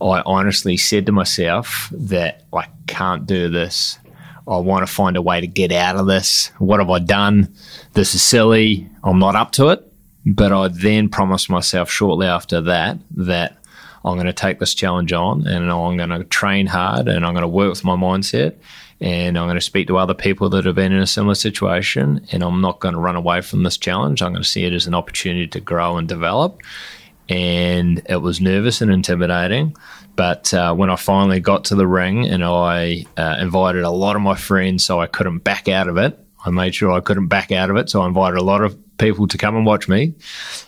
I 0.00 0.22
honestly 0.26 0.76
said 0.76 1.06
to 1.06 1.12
myself 1.12 1.88
that 1.92 2.42
I 2.52 2.66
can't 2.86 3.26
do 3.26 3.48
this 3.48 3.98
I 4.46 4.56
want 4.56 4.86
to 4.86 4.92
find 4.92 5.16
a 5.16 5.22
way 5.22 5.40
to 5.40 5.46
get 5.46 5.72
out 5.72 5.96
of 5.96 6.06
this. 6.06 6.48
What 6.58 6.80
have 6.80 6.90
I 6.90 6.98
done? 6.98 7.54
This 7.92 8.14
is 8.14 8.22
silly. 8.22 8.88
I'm 9.04 9.18
not 9.18 9.36
up 9.36 9.52
to 9.52 9.68
it. 9.68 9.88
But 10.24 10.52
I 10.52 10.68
then 10.68 11.08
promised 11.08 11.50
myself 11.50 11.90
shortly 11.90 12.26
after 12.26 12.60
that 12.62 12.98
that 13.16 13.56
I'm 14.04 14.14
going 14.14 14.26
to 14.26 14.32
take 14.32 14.58
this 14.58 14.74
challenge 14.74 15.12
on 15.12 15.46
and 15.46 15.70
I'm 15.70 15.96
going 15.96 16.10
to 16.10 16.24
train 16.24 16.66
hard 16.66 17.08
and 17.08 17.24
I'm 17.24 17.34
going 17.34 17.42
to 17.42 17.48
work 17.48 17.70
with 17.70 17.84
my 17.84 17.96
mindset 17.96 18.54
and 19.00 19.36
I'm 19.36 19.46
going 19.46 19.56
to 19.56 19.60
speak 19.60 19.88
to 19.88 19.98
other 19.98 20.14
people 20.14 20.48
that 20.50 20.64
have 20.64 20.76
been 20.76 20.92
in 20.92 21.00
a 21.00 21.08
similar 21.08 21.34
situation 21.34 22.24
and 22.30 22.42
I'm 22.44 22.60
not 22.60 22.78
going 22.78 22.94
to 22.94 23.00
run 23.00 23.16
away 23.16 23.40
from 23.40 23.64
this 23.64 23.76
challenge. 23.76 24.22
I'm 24.22 24.32
going 24.32 24.42
to 24.42 24.48
see 24.48 24.64
it 24.64 24.72
as 24.72 24.86
an 24.86 24.94
opportunity 24.94 25.48
to 25.48 25.60
grow 25.60 25.96
and 25.96 26.08
develop. 26.08 26.60
And 27.28 28.02
it 28.08 28.16
was 28.16 28.40
nervous 28.40 28.80
and 28.80 28.90
intimidating. 28.90 29.76
But 30.16 30.52
uh, 30.52 30.74
when 30.74 30.90
I 30.90 30.96
finally 30.96 31.40
got 31.40 31.64
to 31.66 31.74
the 31.74 31.86
ring 31.86 32.28
and 32.28 32.44
I 32.44 33.06
uh, 33.16 33.36
invited 33.40 33.82
a 33.82 33.90
lot 33.90 34.16
of 34.16 34.22
my 34.22 34.34
friends 34.34 34.84
so 34.84 35.00
I 35.00 35.06
couldn't 35.06 35.38
back 35.38 35.68
out 35.68 35.88
of 35.88 35.96
it, 35.96 36.18
I 36.44 36.50
made 36.50 36.74
sure 36.74 36.90
I 36.92 37.00
couldn't 37.00 37.28
back 37.28 37.52
out 37.52 37.70
of 37.70 37.76
it. 37.76 37.88
So 37.88 38.02
I 38.02 38.06
invited 38.06 38.38
a 38.38 38.42
lot 38.42 38.62
of 38.62 38.76
people 38.98 39.26
to 39.28 39.38
come 39.38 39.56
and 39.56 39.66
watch 39.66 39.88
me. 39.88 40.14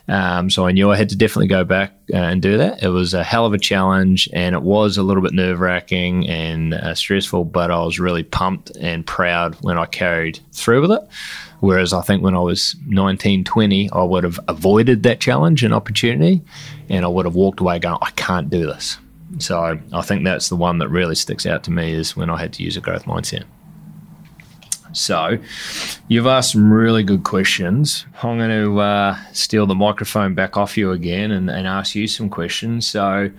Um, 0.08 0.50
so 0.50 0.66
I 0.66 0.72
knew 0.72 0.90
I 0.90 0.96
had 0.96 1.10
to 1.10 1.16
definitely 1.16 1.48
go 1.48 1.64
back 1.64 1.92
uh, 2.12 2.16
and 2.16 2.42
do 2.42 2.58
that. 2.58 2.82
It 2.82 2.88
was 2.88 3.14
a 3.14 3.22
hell 3.22 3.46
of 3.46 3.52
a 3.52 3.58
challenge 3.58 4.28
and 4.32 4.54
it 4.54 4.62
was 4.62 4.96
a 4.96 5.02
little 5.02 5.22
bit 5.22 5.32
nerve 5.32 5.60
wracking 5.60 6.28
and 6.28 6.74
uh, 6.74 6.94
stressful, 6.94 7.44
but 7.46 7.70
I 7.70 7.84
was 7.84 8.00
really 8.00 8.22
pumped 8.22 8.70
and 8.76 9.06
proud 9.06 9.56
when 9.62 9.78
I 9.78 9.86
carried 9.86 10.40
through 10.52 10.82
with 10.82 10.92
it. 10.92 11.02
Whereas 11.64 11.94
I 11.94 12.02
think 12.02 12.22
when 12.22 12.34
I 12.34 12.40
was 12.40 12.76
19, 12.88 13.42
20, 13.42 13.90
I 13.90 14.02
would 14.02 14.22
have 14.22 14.38
avoided 14.48 15.02
that 15.04 15.18
challenge 15.18 15.64
and 15.64 15.72
opportunity 15.72 16.42
and 16.90 17.06
I 17.06 17.08
would 17.08 17.24
have 17.24 17.34
walked 17.34 17.60
away 17.60 17.78
going, 17.78 17.96
I 18.02 18.10
can't 18.10 18.50
do 18.50 18.66
this. 18.66 18.98
So 19.38 19.80
I 19.90 20.02
think 20.02 20.24
that's 20.24 20.50
the 20.50 20.56
one 20.56 20.76
that 20.78 20.90
really 20.90 21.14
sticks 21.14 21.46
out 21.46 21.64
to 21.64 21.70
me 21.70 21.94
is 21.94 22.14
when 22.14 22.28
I 22.28 22.36
had 22.36 22.52
to 22.52 22.62
use 22.62 22.76
a 22.76 22.82
growth 22.82 23.06
mindset. 23.06 23.44
So, 24.92 25.38
you've 26.06 26.26
asked 26.26 26.52
some 26.52 26.72
really 26.72 27.02
good 27.02 27.24
questions. 27.24 28.04
I'm 28.22 28.38
going 28.38 28.50
to 28.50 28.78
uh, 28.78 29.18
steal 29.32 29.66
the 29.66 29.74
microphone 29.74 30.34
back 30.34 30.56
off 30.56 30.76
you 30.76 30.92
again 30.92 31.32
and, 31.32 31.50
and 31.50 31.66
ask 31.66 31.96
you 31.96 32.06
some 32.06 32.28
questions. 32.28 32.86
So, 32.86 33.30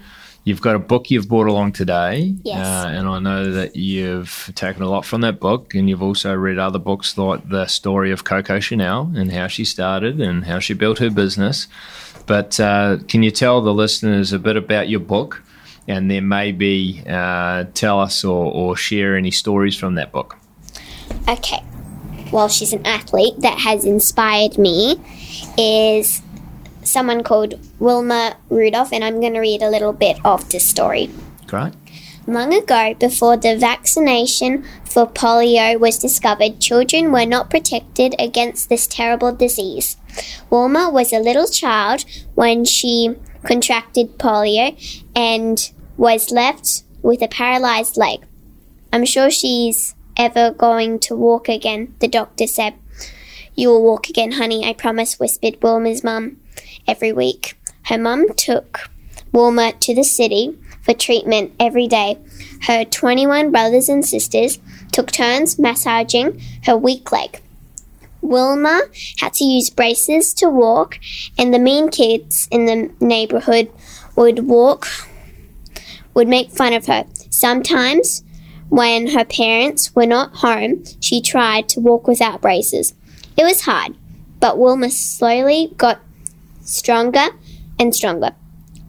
You've 0.46 0.62
got 0.62 0.76
a 0.76 0.80
book 0.80 1.10
you've 1.10 1.28
brought 1.28 1.48
along 1.48 1.72
today. 1.72 2.36
Yes. 2.44 2.66
Uh, 2.66 2.90
and 2.90 3.08
I 3.08 3.18
know 3.18 3.52
that 3.52 3.76
you've 3.76 4.52
taken 4.54 4.84
a 4.84 4.88
lot 4.88 5.04
from 5.04 5.22
that 5.22 5.40
book, 5.40 5.74
and 5.74 5.90
you've 5.90 6.04
also 6.04 6.36
read 6.36 6.60
other 6.60 6.78
books 6.78 7.18
like 7.18 7.50
The 7.50 7.66
Story 7.66 8.12
of 8.12 8.26
Coco 8.26 8.60
Chanel 8.60 9.12
and 9.16 9.32
how 9.32 9.48
she 9.48 9.66
started 9.66 10.22
and 10.22 10.46
how 10.46 10.60
she 10.60 10.76
built 10.76 11.00
her 11.00 11.10
business. 11.10 11.68
But 12.28 12.60
uh, 12.60 13.00
can 13.08 13.24
you 13.24 13.32
tell 13.32 13.62
the 13.62 13.74
listeners 13.74 14.34
a 14.34 14.40
bit 14.40 14.56
about 14.56 14.88
your 14.88 15.00
book 15.00 15.42
and 15.88 16.12
then 16.12 16.28
maybe 16.28 17.04
uh, 17.08 17.66
tell 17.74 18.00
us 18.00 18.24
or, 18.24 18.52
or 18.52 18.78
share 18.78 19.18
any 19.18 19.32
stories 19.32 19.76
from 19.76 19.96
that 19.96 20.12
book? 20.12 20.38
Okay. 21.28 21.64
Well, 22.32 22.50
she's 22.50 22.74
an 22.74 22.86
athlete 22.86 23.34
that 23.40 23.58
has 23.58 23.84
inspired 23.84 24.60
me 24.60 25.00
is 25.58 26.22
someone 26.86 27.24
called 27.24 27.60
Wilma 27.80 28.38
Rudolph, 28.50 28.94
and 28.94 29.04
I'm 29.04 29.20
going 29.20 29.34
to 29.34 29.40
read 29.40 29.62
a 29.62 29.70
little 29.70 29.94
bit 29.94 30.18
of 30.24 30.50
the 30.50 30.60
story. 30.60 31.10
Great. 31.48 31.74
Long 32.28 32.54
ago, 32.54 32.96
before 32.96 33.38
the 33.38 33.56
vaccination 33.56 34.66
for 34.84 35.06
polio 35.06 35.80
was 35.80 36.00
discovered, 36.00 36.60
children 36.60 37.12
were 37.12 37.26
not 37.26 37.52
protected 37.52 38.16
against 38.18 38.68
this 38.68 38.88
terrible 38.88 39.32
disease. 39.32 39.98
Wilma 40.50 40.90
was 40.90 41.14
a 41.14 41.20
little 41.20 41.48
child 41.48 42.04
when 42.34 42.66
she 42.66 43.16
contracted 43.44 44.18
polio 44.18 44.76
and 45.16 45.72
was 45.98 46.32
left 46.32 46.84
with 47.04 47.22
a 47.22 47.28
paralyzed 47.28 47.96
leg. 47.96 48.26
I'm 48.92 49.06
sure 49.06 49.30
she's 49.30 49.94
ever 50.18 50.50
going 50.50 50.98
to 51.00 51.16
walk 51.16 51.48
again, 51.48 51.94
the 52.00 52.08
doctor 52.08 52.48
said. 52.48 52.74
You 53.54 53.70
will 53.70 53.84
walk 53.84 54.10
again, 54.10 54.34
honey, 54.34 54.66
I 54.68 54.74
promise, 54.74 55.20
whispered 55.20 55.62
Wilma's 55.62 56.04
mum 56.04 56.38
every 56.88 57.12
week. 57.14 57.58
Her 57.84 57.98
mum 57.98 58.34
took 58.36 58.90
Wilma 59.32 59.74
to 59.82 59.94
the 59.94 60.04
city 60.04 60.58
for 60.82 60.94
treatment 60.94 61.54
every 61.60 61.88
day. 61.88 62.18
Her 62.68 62.86
21 62.86 63.52
brothers 63.52 63.90
and 63.90 64.06
sisters 64.06 64.60
took 64.92 65.12
turns 65.12 65.60
massaging 65.60 66.42
her 66.66 66.78
weak 66.78 67.12
leg. 67.12 67.42
Wilma 68.22 68.82
had 69.20 69.34
to 69.34 69.46
use 69.46 69.70
braces 69.70 70.34
to 70.36 70.50
walk, 70.50 71.00
and 71.38 71.54
the 71.54 71.60
mean 71.60 71.90
kids 71.90 72.48
in 72.50 72.66
the 72.66 72.92
neighborhood 73.00 73.72
would 74.16 74.48
walk, 74.48 74.88
would 76.14 76.28
make 76.28 76.50
fun 76.50 76.74
of 76.74 76.88
her. 76.88 77.06
Sometimes, 77.30 78.24
when 78.70 79.08
her 79.08 79.26
parents 79.26 79.94
were 79.96 80.08
not 80.08 80.38
home, 80.38 80.84
she 81.00 81.22
tried 81.22 81.70
to 81.70 81.80
walk 81.80 82.08
without 82.08 82.42
braces. 82.42 82.94
It 83.38 83.44
was 83.44 83.62
hard, 83.62 83.96
but 84.40 84.58
Wilma 84.58 84.90
slowly 84.90 85.74
got 85.78 86.00
stronger 86.66 87.28
and 87.80 87.96
stronger. 87.96 88.32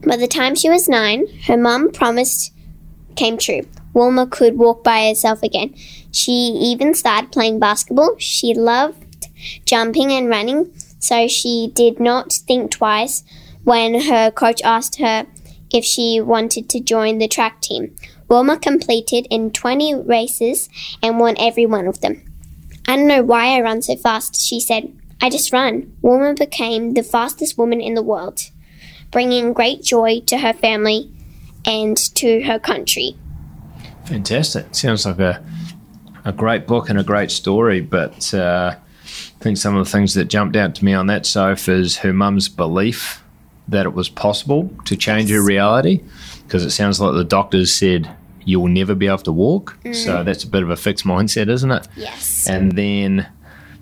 By 0.05 0.17
the 0.17 0.27
time 0.27 0.55
she 0.55 0.69
was 0.69 0.89
nine, 0.89 1.25
her 1.47 1.57
mum 1.57 1.91
promised 1.91 2.53
came 3.15 3.37
true. 3.37 3.65
Wilma 3.93 4.27
could 4.27 4.57
walk 4.57 4.83
by 4.83 5.07
herself 5.07 5.41
again. 5.41 5.73
She 6.11 6.31
even 6.31 6.93
started 6.93 7.31
playing 7.31 7.59
basketball. 7.59 8.15
She 8.19 8.53
loved 8.53 9.27
jumping 9.65 10.11
and 10.11 10.29
running, 10.29 10.71
so 10.99 11.27
she 11.27 11.71
did 11.73 11.99
not 11.99 12.31
think 12.31 12.71
twice 12.71 13.23
when 13.63 14.01
her 14.01 14.31
coach 14.31 14.61
asked 14.63 14.99
her 14.99 15.25
if 15.71 15.83
she 15.83 16.21
wanted 16.21 16.69
to 16.69 16.79
join 16.79 17.17
the 17.17 17.27
track 17.27 17.61
team. 17.61 17.95
Wilma 18.29 18.57
completed 18.59 19.25
in 19.29 19.51
20 19.51 19.95
races 19.95 20.69
and 21.01 21.19
won 21.19 21.35
every 21.39 21.65
one 21.65 21.87
of 21.87 22.01
them. 22.01 22.21
I 22.87 22.95
don't 22.95 23.07
know 23.07 23.23
why 23.23 23.57
I 23.57 23.61
run 23.61 23.81
so 23.81 23.95
fast, 23.95 24.39
she 24.39 24.59
said. 24.59 24.93
I 25.21 25.29
just 25.29 25.51
run. 25.51 25.95
Wilma 26.01 26.33
became 26.33 26.93
the 26.93 27.03
fastest 27.03 27.57
woman 27.57 27.81
in 27.81 27.95
the 27.95 28.03
world, 28.03 28.41
bringing 29.11 29.53
great 29.53 29.83
joy 29.83 30.19
to 30.27 30.37
her 30.37 30.53
family 30.53 31.09
and 31.65 31.97
to 32.15 32.43
her 32.43 32.59
country. 32.59 33.15
Fantastic. 34.05 34.67
Sounds 34.73 35.05
like 35.05 35.19
a, 35.19 35.43
a 36.23 36.31
great 36.31 36.67
book 36.67 36.89
and 36.89 36.99
a 36.99 37.03
great 37.03 37.31
story, 37.31 37.81
but 37.81 38.33
uh, 38.33 38.75
I 38.75 39.43
think 39.43 39.57
some 39.57 39.75
of 39.75 39.85
the 39.85 39.91
things 39.91 40.13
that 40.13 40.25
jumped 40.25 40.55
out 40.55 40.75
to 40.75 40.85
me 40.85 40.93
on 40.93 41.07
that, 41.07 41.25
Soph, 41.25 41.67
is 41.67 41.97
her 41.97 42.13
mum's 42.13 42.47
belief 42.47 43.23
that 43.67 43.85
it 43.85 43.93
was 43.93 44.07
possible 44.07 44.69
to 44.85 44.95
change 44.95 45.29
her 45.29 45.43
reality, 45.43 46.01
because 46.43 46.63
it 46.63 46.71
sounds 46.71 47.01
like 47.01 47.13
the 47.13 47.25
doctors 47.25 47.73
said 47.73 48.09
you 48.45 48.61
will 48.61 48.69
never 48.69 48.95
be 48.95 49.07
able 49.07 49.17
to 49.17 49.31
walk. 49.31 49.77
So 49.91 50.23
that's 50.23 50.45
a 50.45 50.47
bit 50.47 50.63
of 50.63 50.69
a 50.69 50.77
fixed 50.77 51.03
mindset, 51.03 51.49
isn't 51.49 51.71
it? 51.71 51.85
Yes. 51.97 52.47
and 52.47 52.71
then 52.73 53.27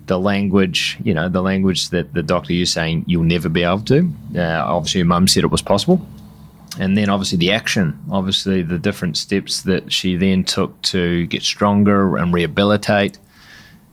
the 0.07 0.19
language, 0.19 0.97
you 1.03 1.13
know, 1.13 1.29
the 1.29 1.41
language 1.41 1.89
that 1.89 2.13
the 2.13 2.23
doctor 2.23 2.53
is 2.53 2.71
saying 2.71 3.05
you'll 3.07 3.23
never 3.23 3.49
be 3.49 3.63
able 3.63 3.81
to. 3.81 4.09
Uh, 4.35 4.63
obviously, 4.65 4.99
your 4.99 5.07
mum 5.07 5.27
said 5.27 5.43
it 5.43 5.51
was 5.51 5.61
possible. 5.61 6.05
And 6.79 6.97
then 6.97 7.09
obviously 7.09 7.37
the 7.37 7.51
action, 7.51 7.97
obviously 8.11 8.61
the 8.61 8.77
different 8.77 9.17
steps 9.17 9.61
that 9.61 9.91
she 9.91 10.15
then 10.17 10.43
took 10.43 10.81
to 10.83 11.25
get 11.27 11.41
stronger 11.41 12.17
and 12.17 12.33
rehabilitate 12.33 13.17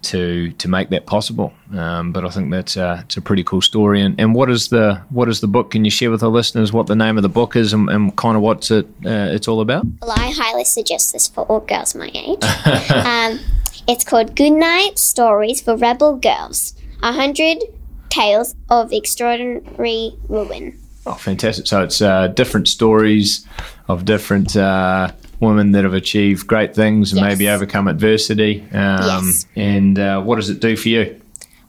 to 0.02 0.50
to 0.52 0.69
make 0.69 0.90
that 0.90 1.07
possible. 1.07 1.52
Um, 1.73 2.12
but 2.12 2.25
I 2.25 2.28
think 2.31 2.50
that's 2.50 2.76
uh, 2.76 3.02
it's 3.04 3.16
a 3.16 3.23
pretty 3.23 3.45
cool 3.45 3.62
story. 3.62 4.00
And, 4.00 4.19
and 4.21 4.35
what 4.35 4.50
is 4.50 4.69
the 4.69 5.00
what 5.11 5.28
is 5.28 5.40
the 5.40 5.47
book? 5.47 5.71
Can 5.71 5.85
you 5.85 5.90
share 5.90 6.11
with 6.11 6.23
our 6.23 6.28
listeners 6.28 6.73
what 6.73 6.88
the 6.88 6.97
name 6.97 7.16
of 7.16 7.23
the 7.23 7.28
book 7.28 7.57
is 7.57 7.73
and, 7.73 7.88
and 7.88 8.14
kind 8.16 8.37
of 8.37 8.42
what's 8.42 8.71
it 8.71 8.87
uh, 9.07 9.31
it's 9.31 9.49
all 9.49 9.61
about? 9.61 9.87
Well, 10.00 10.12
I 10.16 10.33
highly 10.37 10.64
suggest 10.64 11.12
this 11.12 11.28
for 11.28 11.45
all 11.45 11.61
girls 11.61 11.95
my 11.95 12.11
age. 12.12 12.42
um, 12.90 13.38
it's 13.89 14.05
called 14.05 14.37
Goodnight 14.37 14.99
Stories 14.99 15.61
for 15.61 15.77
Rebel 15.77 16.17
Girls. 16.17 16.75
A 17.03 17.12
hundred 17.12 17.59
tales 18.11 18.55
of 18.71 18.93
extraordinary 18.93 20.12
ruin. 20.29 20.79
Oh, 21.05 21.15
fantastic! 21.15 21.67
So 21.67 21.83
it's 21.83 22.01
uh, 22.01 22.29
different 22.29 22.69
stories 22.69 23.45
of 23.89 24.05
different 24.05 24.57
uh, 24.57 25.11
women 25.41 25.73
that 25.73 25.83
have 25.85 25.95
achieved 25.95 26.47
great 26.47 26.75
things 26.75 27.12
and 27.12 27.21
Yes. 27.21 27.29
maybe 27.39 27.49
overcome 27.51 27.89
adversity. 27.89 28.61
Um, 28.73 29.25
Yes. 29.27 29.47
And 29.57 29.99
uh, 29.99 30.23
what 30.23 30.37
does 30.37 30.49
it 30.51 30.61
do 30.61 30.77
for 30.77 30.89
you? 30.89 31.21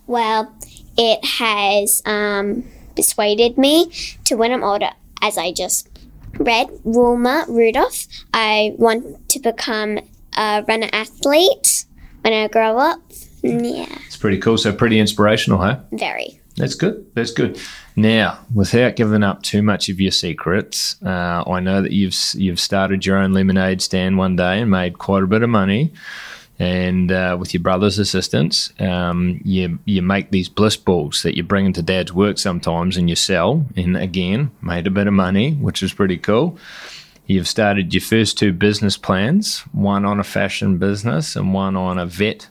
Well, 0.05 0.53
it 0.97 1.25
has 1.25 2.03
um, 2.05 2.63
persuaded 2.95 3.57
me 3.57 3.89
to 4.25 4.35
when 4.35 4.51
I'm 4.51 4.63
older, 4.63 4.91
as 5.21 5.37
I 5.39 5.51
just 5.51 5.89
read 6.37 6.67
Wilma 6.83 7.45
Rudolph. 7.49 8.05
I 8.33 8.75
want 8.77 9.27
to 9.29 9.39
become 9.39 9.99
a 10.37 10.63
runner 10.67 10.89
athlete 10.93 11.85
when 12.23 12.33
I 12.33 12.47
grow 12.47 12.77
up. 12.77 12.99
Mm, 13.43 13.77
Yeah, 13.89 13.97
It's 14.07 14.17
pretty 14.17 14.37
cool. 14.39 14.57
So 14.57 14.71
pretty 14.73 14.99
inspirational, 14.99 15.59
huh? 15.59 15.79
very. 15.91 16.39
That's 16.55 16.75
good. 16.75 17.03
That's 17.15 17.31
good. 17.31 17.59
Now, 17.95 18.37
without 18.53 18.95
giving 18.95 19.23
up 19.23 19.41
too 19.41 19.63
much 19.63 19.89
of 19.89 19.99
your 19.99 20.11
secrets, 20.11 20.95
uh, 21.03 21.43
I 21.47 21.59
know 21.59 21.81
that 21.81 21.91
you've 21.91 22.15
you've 22.35 22.59
started 22.59 23.05
your 23.05 23.17
own 23.17 23.33
lemonade 23.33 23.81
stand 23.81 24.17
one 24.19 24.35
day 24.35 24.61
and 24.61 24.69
made 24.69 24.99
quite 24.99 25.23
a 25.23 25.27
bit 25.27 25.41
of 25.41 25.49
money. 25.49 25.91
And 26.59 27.11
uh, 27.11 27.35
with 27.39 27.55
your 27.55 27.63
brother's 27.63 27.97
assistance, 27.97 28.71
um, 28.79 29.41
you 29.43 29.79
you 29.85 30.03
make 30.03 30.29
these 30.29 30.47
bliss 30.47 30.77
balls 30.77 31.23
that 31.23 31.35
you 31.35 31.41
bring 31.41 31.65
into 31.65 31.81
dad's 31.81 32.13
work 32.13 32.37
sometimes, 32.37 32.97
and 32.97 33.09
you 33.09 33.15
sell. 33.15 33.65
And 33.75 33.97
again, 33.97 34.51
made 34.61 34.85
a 34.85 34.91
bit 34.91 35.07
of 35.07 35.13
money, 35.13 35.53
which 35.53 35.81
is 35.81 35.91
pretty 35.91 36.17
cool. 36.19 36.57
You've 37.25 37.47
started 37.47 37.93
your 37.93 38.01
first 38.01 38.37
two 38.37 38.51
business 38.51 38.97
plans, 38.97 39.59
one 39.71 40.05
on 40.05 40.19
a 40.19 40.23
fashion 40.23 40.77
business 40.77 41.35
and 41.35 41.53
one 41.53 41.75
on 41.77 41.97
a 41.97 42.05
vet 42.05 42.49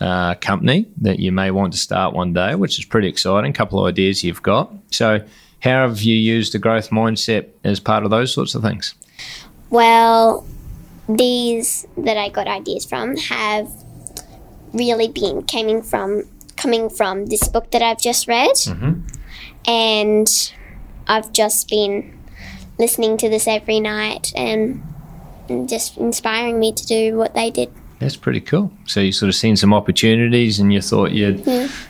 uh, 0.00 0.34
company 0.36 0.86
that 1.02 1.18
you 1.18 1.30
may 1.30 1.50
want 1.50 1.74
to 1.74 1.78
start 1.78 2.14
one 2.14 2.32
day, 2.32 2.54
which 2.54 2.78
is 2.78 2.86
pretty 2.86 3.08
exciting. 3.08 3.50
A 3.50 3.54
couple 3.54 3.78
of 3.78 3.86
ideas 3.86 4.24
you've 4.24 4.42
got. 4.42 4.72
So, 4.90 5.22
how 5.60 5.86
have 5.86 6.00
you 6.00 6.16
used 6.16 6.54
the 6.54 6.58
growth 6.58 6.88
mindset 6.88 7.48
as 7.64 7.80
part 7.80 8.04
of 8.04 8.10
those 8.10 8.32
sorts 8.32 8.54
of 8.54 8.62
things? 8.62 8.94
Well, 9.68 10.46
these 11.06 11.86
that 11.98 12.16
I 12.16 12.30
got 12.30 12.48
ideas 12.48 12.86
from 12.86 13.16
have 13.16 13.70
really 14.72 15.08
been 15.08 15.42
coming 15.42 15.82
from 15.82 16.24
coming 16.56 16.88
from 16.88 17.26
this 17.26 17.46
book 17.48 17.70
that 17.72 17.82
I've 17.82 18.00
just 18.00 18.26
read, 18.26 18.56
and 19.66 20.52
I've 21.06 21.32
just 21.32 21.68
been 21.68 22.19
listening 22.80 23.16
to 23.18 23.28
this 23.28 23.46
every 23.46 23.78
night 23.78 24.32
and 24.34 24.82
and 25.48 25.68
just 25.68 25.96
inspiring 25.98 26.58
me 26.58 26.72
to 26.72 26.86
do 26.86 27.16
what 27.16 27.34
they 27.34 27.50
did. 27.50 27.70
That's 27.98 28.16
pretty 28.16 28.40
cool. 28.40 28.72
So, 28.86 29.00
you 29.00 29.12
sort 29.12 29.28
of 29.28 29.34
seen 29.34 29.56
some 29.56 29.74
opportunities 29.74 30.58
and 30.58 30.72
you 30.72 30.80
thought 30.80 31.10
you'd 31.12 31.44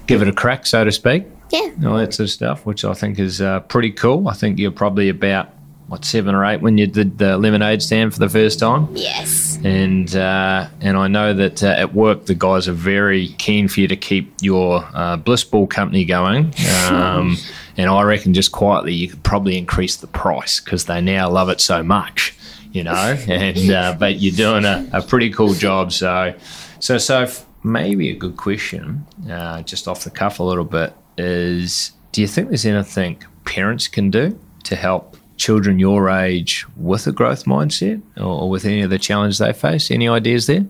give 0.06 0.22
it 0.22 0.28
a 0.28 0.32
crack, 0.32 0.66
so 0.66 0.82
to 0.84 0.90
speak. 0.90 1.24
Yeah, 1.50 1.70
all 1.86 1.96
that 1.98 2.14
sort 2.14 2.24
of 2.28 2.30
stuff, 2.30 2.66
which 2.66 2.84
I 2.84 2.94
think 2.94 3.18
is 3.18 3.40
uh, 3.40 3.60
pretty 3.60 3.90
cool. 3.90 4.28
I 4.28 4.34
think 4.34 4.58
you're 4.58 4.70
probably 4.70 5.08
about 5.08 5.50
what 5.88 6.04
seven 6.04 6.36
or 6.36 6.44
eight 6.44 6.60
when 6.60 6.78
you 6.78 6.86
did 6.86 7.18
the 7.18 7.36
lemonade 7.36 7.82
stand 7.82 8.12
for 8.12 8.20
the 8.20 8.28
first 8.28 8.60
time, 8.60 8.88
yes, 8.94 9.58
and 9.64 10.14
uh, 10.14 10.68
and 10.80 10.96
I 10.96 11.08
know 11.08 11.34
that 11.34 11.62
uh, 11.64 11.74
at 11.76 11.92
work 11.92 12.26
the 12.26 12.36
guys 12.36 12.68
are 12.68 12.72
very 12.72 13.28
keen 13.38 13.66
for 13.66 13.80
you 13.80 13.88
to 13.88 13.96
keep 13.96 14.32
your 14.40 14.84
uh, 14.94 15.16
bliss 15.16 15.42
ball 15.44 15.66
company 15.66 16.04
going. 16.04 16.54
Um, 16.90 17.36
and 17.76 17.90
I 17.90 18.02
reckon 18.02 18.34
just 18.34 18.52
quietly 18.52 18.94
you 18.94 19.08
could 19.08 19.22
probably 19.22 19.58
increase 19.58 19.96
the 19.96 20.06
price 20.06 20.60
because 20.60 20.86
they 20.86 21.00
now 21.00 21.30
love 21.30 21.48
it 21.48 21.60
so 21.60 21.82
much, 21.82 22.34
you 22.72 22.84
know. 22.84 23.16
And 23.28 23.70
uh, 23.70 23.96
but 23.98 24.20
you're 24.20 24.34
doing 24.34 24.64
a, 24.64 24.88
a 24.92 25.02
pretty 25.02 25.30
cool 25.30 25.54
job. 25.54 25.92
So 25.92 26.34
so 26.80 26.98
so 26.98 27.26
maybe 27.62 28.10
a 28.10 28.14
good 28.14 28.36
question, 28.36 29.06
uh, 29.30 29.62
just 29.62 29.86
off 29.86 30.04
the 30.04 30.10
cuff 30.10 30.40
a 30.40 30.42
little 30.42 30.64
bit, 30.64 30.94
is 31.16 31.92
do 32.12 32.20
you 32.20 32.26
think 32.26 32.48
there's 32.48 32.66
anything 32.66 33.22
parents 33.44 33.88
can 33.88 34.10
do 34.10 34.38
to 34.64 34.76
help 34.76 35.16
children 35.36 35.78
your 35.78 36.10
age 36.10 36.66
with 36.76 37.06
a 37.06 37.12
growth 37.12 37.44
mindset 37.44 38.02
or, 38.16 38.42
or 38.42 38.50
with 38.50 38.64
any 38.64 38.82
of 38.82 38.90
the 38.90 38.98
challenges 38.98 39.38
they 39.38 39.52
face? 39.52 39.90
Any 39.90 40.08
ideas 40.08 40.46
there? 40.46 40.66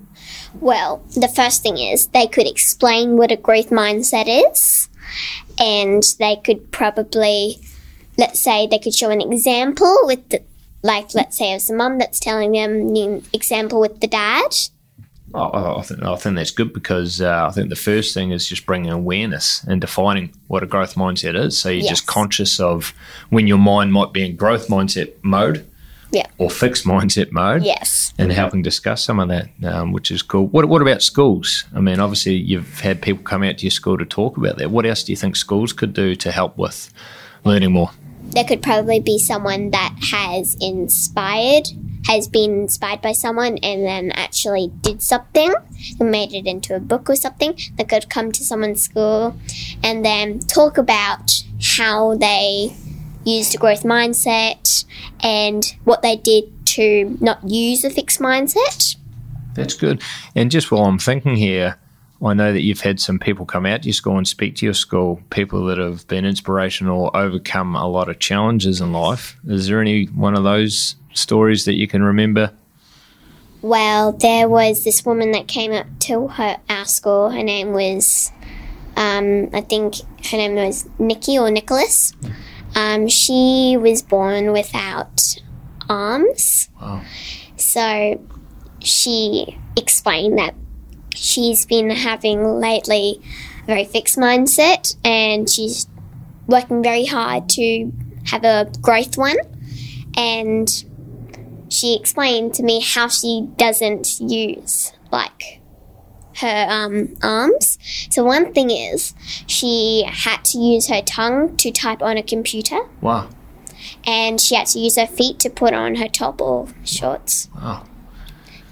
Well, 0.55 1.03
the 1.15 1.29
first 1.29 1.63
thing 1.63 1.79
is 1.79 2.09
they 2.09 2.27
could 2.27 2.47
explain 2.47 3.17
what 3.17 3.33
a 3.33 3.37
growth 3.37 3.71
mindset 3.71 4.27
is, 4.51 4.89
and 5.61 6.03
they 6.19 6.37
could 6.37 6.73
probably, 6.73 7.57
let's 8.17 8.41
say, 8.41 8.67
they 8.67 8.79
could 8.79 8.95
show 8.95 9.11
an 9.11 9.21
example 9.21 9.95
with 10.05 10.29
the, 10.31 10.43
like, 10.83 11.15
let's 11.15 11.37
say, 11.37 11.53
it's 11.53 11.69
a 11.71 11.75
mum 11.75 11.99
that's 11.99 12.19
telling 12.19 12.53
them 12.53 12.97
an 12.97 13.23
example 13.33 13.81
with 13.81 14.01
the 14.01 14.07
dad. 14.07 14.51
Oh, 15.33 15.77
I 15.79 15.83
think 15.83 16.03
I 16.03 16.17
think 16.17 16.35
that's 16.35 16.51
good 16.51 16.73
because 16.73 17.21
uh, 17.21 17.47
I 17.49 17.53
think 17.53 17.69
the 17.69 17.77
first 17.77 18.15
thing 18.15 18.33
is 18.33 18.49
just 18.49 18.67
bringing 18.67 18.91
awareness 18.91 19.63
and 19.63 19.81
defining 19.81 20.33
what 20.49 20.65
a 20.65 20.67
growth 20.67 20.97
mindset 20.97 21.37
is. 21.39 21.57
So 21.57 21.69
you're 21.69 21.83
Yes. 21.83 21.89
just 21.91 22.07
conscious 22.07 22.59
of 22.59 22.93
when 23.29 23.47
your 23.47 23.59
mind 23.59 23.93
might 23.93 24.13
be 24.13 24.25
in 24.27 24.35
growth 24.35 24.67
mindset 24.67 25.13
mode, 25.23 25.65
Yeah. 26.13 26.27
or 26.39 26.51
fixed 26.51 26.85
mindset 26.87 27.31
mode, 27.33 27.63
Yes. 27.63 28.13
and 28.19 28.33
helping 28.33 28.63
discuss 28.63 29.05
some 29.05 29.21
of 29.21 29.29
that, 29.29 29.49
um, 29.65 29.93
which 29.93 30.11
is 30.11 30.23
cool. 30.23 30.47
What 30.49 30.67
What 30.69 30.83
about 30.83 31.03
schools? 31.03 31.65
I 31.75 31.81
mean, 31.81 32.01
obviously 32.01 32.35
you've 32.35 32.81
had 32.81 33.01
people 33.01 33.23
come 33.23 33.43
out 33.43 33.59
to 33.59 33.65
your 33.65 33.71
school 33.71 33.97
to 33.99 34.05
talk 34.05 34.37
about 34.37 34.59
that. 34.59 34.71
What 34.71 34.87
else 34.87 35.05
do 35.05 35.13
you 35.13 35.17
think 35.17 35.37
schools 35.37 35.73
could 35.73 35.93
do 35.93 36.15
to 36.17 36.33
help 36.33 36.59
with 36.59 36.93
learning 37.45 37.73
more? 37.73 37.91
There 38.33 38.45
could 38.45 38.63
probably 38.63 39.01
be 39.01 39.19
someone 39.19 39.71
that 39.71 39.95
has 40.13 40.57
inspired, 40.61 41.69
has 42.07 42.29
been 42.29 42.63
inspired 42.63 43.01
by 43.03 43.13
someone 43.13 43.59
and 43.59 43.85
then 43.85 44.13
actually 44.13 44.71
did 44.83 45.03
something 45.03 45.53
and 45.99 46.11
made 46.11 46.33
it 46.33 46.47
into 46.47 46.75
a 46.77 46.81
book 46.81 47.09
or 47.11 47.17
something 47.17 47.57
that 47.77 47.89
could 47.89 48.09
come 48.11 48.31
to 48.33 48.45
someone's 48.45 48.83
school 48.83 49.37
and 49.83 50.05
then 50.05 50.39
talk 50.41 50.79
about 50.79 51.43
how 51.77 52.15
they 52.17 52.73
used 53.25 53.55
a 53.55 53.59
growth 53.59 53.83
mindset 53.83 54.85
and 55.23 55.65
what 55.85 56.03
they 56.03 56.17
did 56.17 56.45
to 56.67 57.17
not 57.21 57.43
use 57.49 57.85
a 57.85 57.91
fixed 57.91 58.21
mindset. 58.21 58.97
That's 59.55 59.75
good. 59.75 60.03
And 60.35 60.51
just 60.51 60.71
while 60.71 60.85
I'm 60.85 60.99
thinking 60.99 61.37
here, 61.37 61.77
I 62.23 62.35
know 62.35 62.53
that 62.53 62.61
you've 62.61 62.81
had 62.81 63.01
some 63.01 63.19
people 63.19 63.47
come 63.47 63.65
out 63.65 63.83
to 63.83 63.89
your 63.89 63.95
school 63.95 64.19
and 64.19 64.29
speak 64.29 64.57
to 64.57 64.67
your 64.67 64.75
school, 64.75 65.21
people 65.31 65.65
that 65.67 65.79
have 65.79 66.07
been 66.07 66.25
inspirational, 66.25 67.11
overcome 67.15 67.75
a 67.75 67.89
lot 67.89 68.09
of 68.09 68.19
challenges 68.19 68.81
in 68.81 68.93
life. 68.93 69.39
Is 69.47 69.69
there 69.69 69.81
any 69.81 70.05
one 70.05 70.37
of 70.37 70.45
those 70.45 70.97
stories 71.15 71.65
that 71.65 71.75
you 71.75 71.89
can 71.89 72.03
remember? 72.03 72.53
Well, 73.63 74.13
there 74.13 74.49
was 74.49 74.85
this 74.85 75.05
woman 75.05 75.33
that 75.33 75.49
came 75.49 75.73
up 75.73 75.87
to 76.01 76.29
her 76.29 76.59
our 76.69 76.85
school. 76.85 77.31
Her 77.31 77.43
name 77.43 77.73
was, 77.73 78.33
um, 78.97 79.51
I 79.53 79.63
think 79.63 79.97
her 80.31 80.37
name 80.37 80.55
was 80.55 80.89
Nikki 80.99 81.39
or 81.39 81.51
Nicholas. 81.51 82.13
Um, 82.75 83.09
she 83.09 83.77
was 83.79 84.03
born 84.03 84.53
without 84.53 85.37
arms. 85.89 86.69
Wow. 86.81 87.03
So 87.57 88.21
she 88.81 89.59
explained 89.77 90.39
that 90.39 90.55
she's 91.15 91.67
been 91.67 91.91
having 91.91 92.61
lately 92.61 93.21
a 93.63 93.67
very 93.67 93.85
fixed 93.85 94.17
mindset 94.17 94.97
and 95.05 95.49
she's 95.51 95.87
working 96.47 96.83
very 96.83 97.05
hard 97.05 97.49
to 97.51 97.93
have 98.27 98.45
a 98.45 98.71
growth 98.81 99.19
one. 99.19 99.37
And 100.17 100.69
she 101.69 101.97
explained 101.97 102.55
to 102.55 102.63
me 102.63 102.81
how 102.81 103.09
she 103.09 103.49
doesn't 103.57 104.21
use 104.21 104.93
like 105.13 105.60
her 106.41 106.67
um, 106.69 107.15
arms. 107.23 107.79
So 108.11 108.25
one 108.25 108.53
thing 108.53 108.71
is 108.71 109.15
she 109.47 110.05
had 110.09 110.45
to 110.47 110.59
use 110.59 110.89
her 110.89 111.03
tongue 111.03 111.57
to 111.59 111.71
type 111.71 112.03
on 112.03 112.17
a 112.17 112.23
computer, 112.23 112.81
Wow. 113.01 113.29
and 114.05 114.41
she 114.41 114.55
had 114.55 114.67
to 114.69 114.79
use 114.79 114.97
her 114.97 115.07
feet 115.07 115.39
to 115.41 115.51
put 115.51 115.73
on 115.75 115.95
her 115.97 116.09
top 116.09 116.41
or 116.41 116.69
shorts. 116.85 117.49
Wow. 117.55 117.85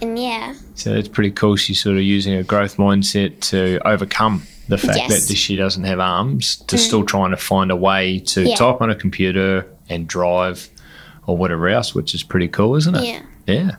And 0.00 0.16
yeah, 0.18 0.54
So 0.74 0.92
it's 0.94 1.08
pretty 1.08 1.32
cool. 1.32 1.56
She's 1.56 1.82
sort 1.82 1.96
of 1.96 2.02
using 2.02 2.34
a 2.34 2.44
growth 2.44 2.76
mindset 2.76 3.40
to 3.50 3.80
overcome 3.84 4.42
the 4.68 4.78
fact 4.78 4.96
Yes. 4.98 5.26
that 5.28 5.36
she 5.36 5.56
doesn't 5.56 5.84
have 5.84 5.98
arms, 5.98 6.56
to 6.68 6.78
still 6.78 7.04
trying 7.04 7.30
to 7.30 7.36
find 7.36 7.70
a 7.70 7.76
way 7.76 8.20
to 8.20 8.42
Yeah. 8.48 8.54
type 8.54 8.80
on 8.80 8.90
a 8.90 8.94
computer 8.94 9.66
and 9.88 10.06
drive 10.06 10.68
or 11.28 11.36
whatever 11.36 11.68
else, 11.68 11.94
which 11.94 12.14
is 12.14 12.22
pretty 12.24 12.48
cool, 12.48 12.74
isn't 12.76 12.94
it? 12.96 13.04
yeah. 13.04 13.22
Yeah, 13.46 13.76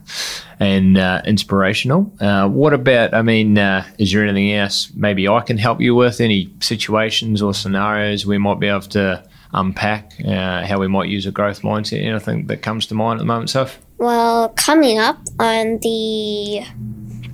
and 0.60 0.98
uh, 0.98 1.22
inspirational. 1.26 2.12
Uh, 2.20 2.48
what 2.50 2.74
about? 2.74 3.14
I 3.14 3.22
mean, 3.22 3.56
uh, 3.60 3.86
is 4.00 4.12
there 4.12 4.24
anything 4.24 4.52
else 4.52 4.90
maybe 4.96 5.28
I 5.28 5.42
can 5.42 5.60
help 5.60 5.80
you 5.80 5.94
with? 5.94 6.20
Any 6.20 6.52
situations 6.60 7.44
or 7.44 7.54
scenarios 7.54 8.26
we 8.26 8.40
might 8.40 8.60
be 8.60 8.66
able 8.68 8.82
to 8.82 9.24
unpack 9.54 10.14
uh, 10.26 10.66
how 10.66 10.80
we 10.80 10.88
might 10.88 11.10
use 11.10 11.28
a 11.28 11.32
growth 11.32 11.62
mindset? 11.62 12.04
Anything 12.04 12.48
that 12.48 12.64
comes 12.64 12.88
to 12.88 12.96
mind 12.96 13.20
at 13.20 13.22
the 13.22 13.26
moment, 13.28 13.52
Soph? 13.52 13.78
Well, 14.00 14.50
coming 14.56 14.98
up 14.98 15.20
on 15.40 15.78
the 15.84 16.64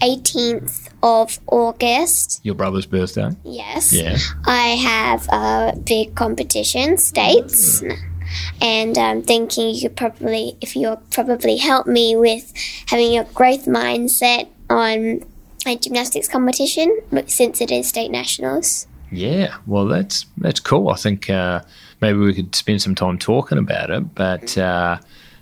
18th 0.01 0.89
of 1.03 1.39
August, 1.47 2.41
Your 2.43 2.55
brother's 2.55 2.85
birthday. 2.85 3.29
yes, 3.45 3.93
Yeah. 3.93 4.17
I 4.45 4.67
have 4.75 5.27
a 5.29 5.77
big 5.77 6.15
competition, 6.15 6.97
states, 6.97 7.81
and 8.61 8.97
I'm 8.97 9.21
thinking 9.21 9.75
you 9.75 9.89
could 9.89 9.97
probably, 9.97 10.57
if 10.61 10.75
you'll 10.75 11.01
probably 11.11 11.57
help 11.57 11.87
me 11.87 12.15
with 12.15 12.53
having 12.87 13.17
a 13.17 13.25
growth 13.25 13.65
mindset 13.65 14.47
on 14.69 15.23
a 15.65 15.75
gymnastics 15.75 16.27
competition, 16.27 16.99
since 17.27 17.61
it 17.61 17.71
is 17.71 17.87
state 17.87 18.11
nationals. 18.11 18.87
Yeah, 19.11 19.55
well, 19.65 19.85
that's 19.85 20.25
that's 20.37 20.59
cool. 20.59 20.89
I 20.89 20.95
think 20.95 21.29
uh, 21.29 21.61
maybe 22.01 22.19
we 22.19 22.33
could 22.33 22.55
spend 22.55 22.81
some 22.81 22.95
time 22.95 23.17
talking 23.17 23.57
about 23.57 23.89
it. 23.89 24.15
But 24.15 24.57
uh, 24.57 24.97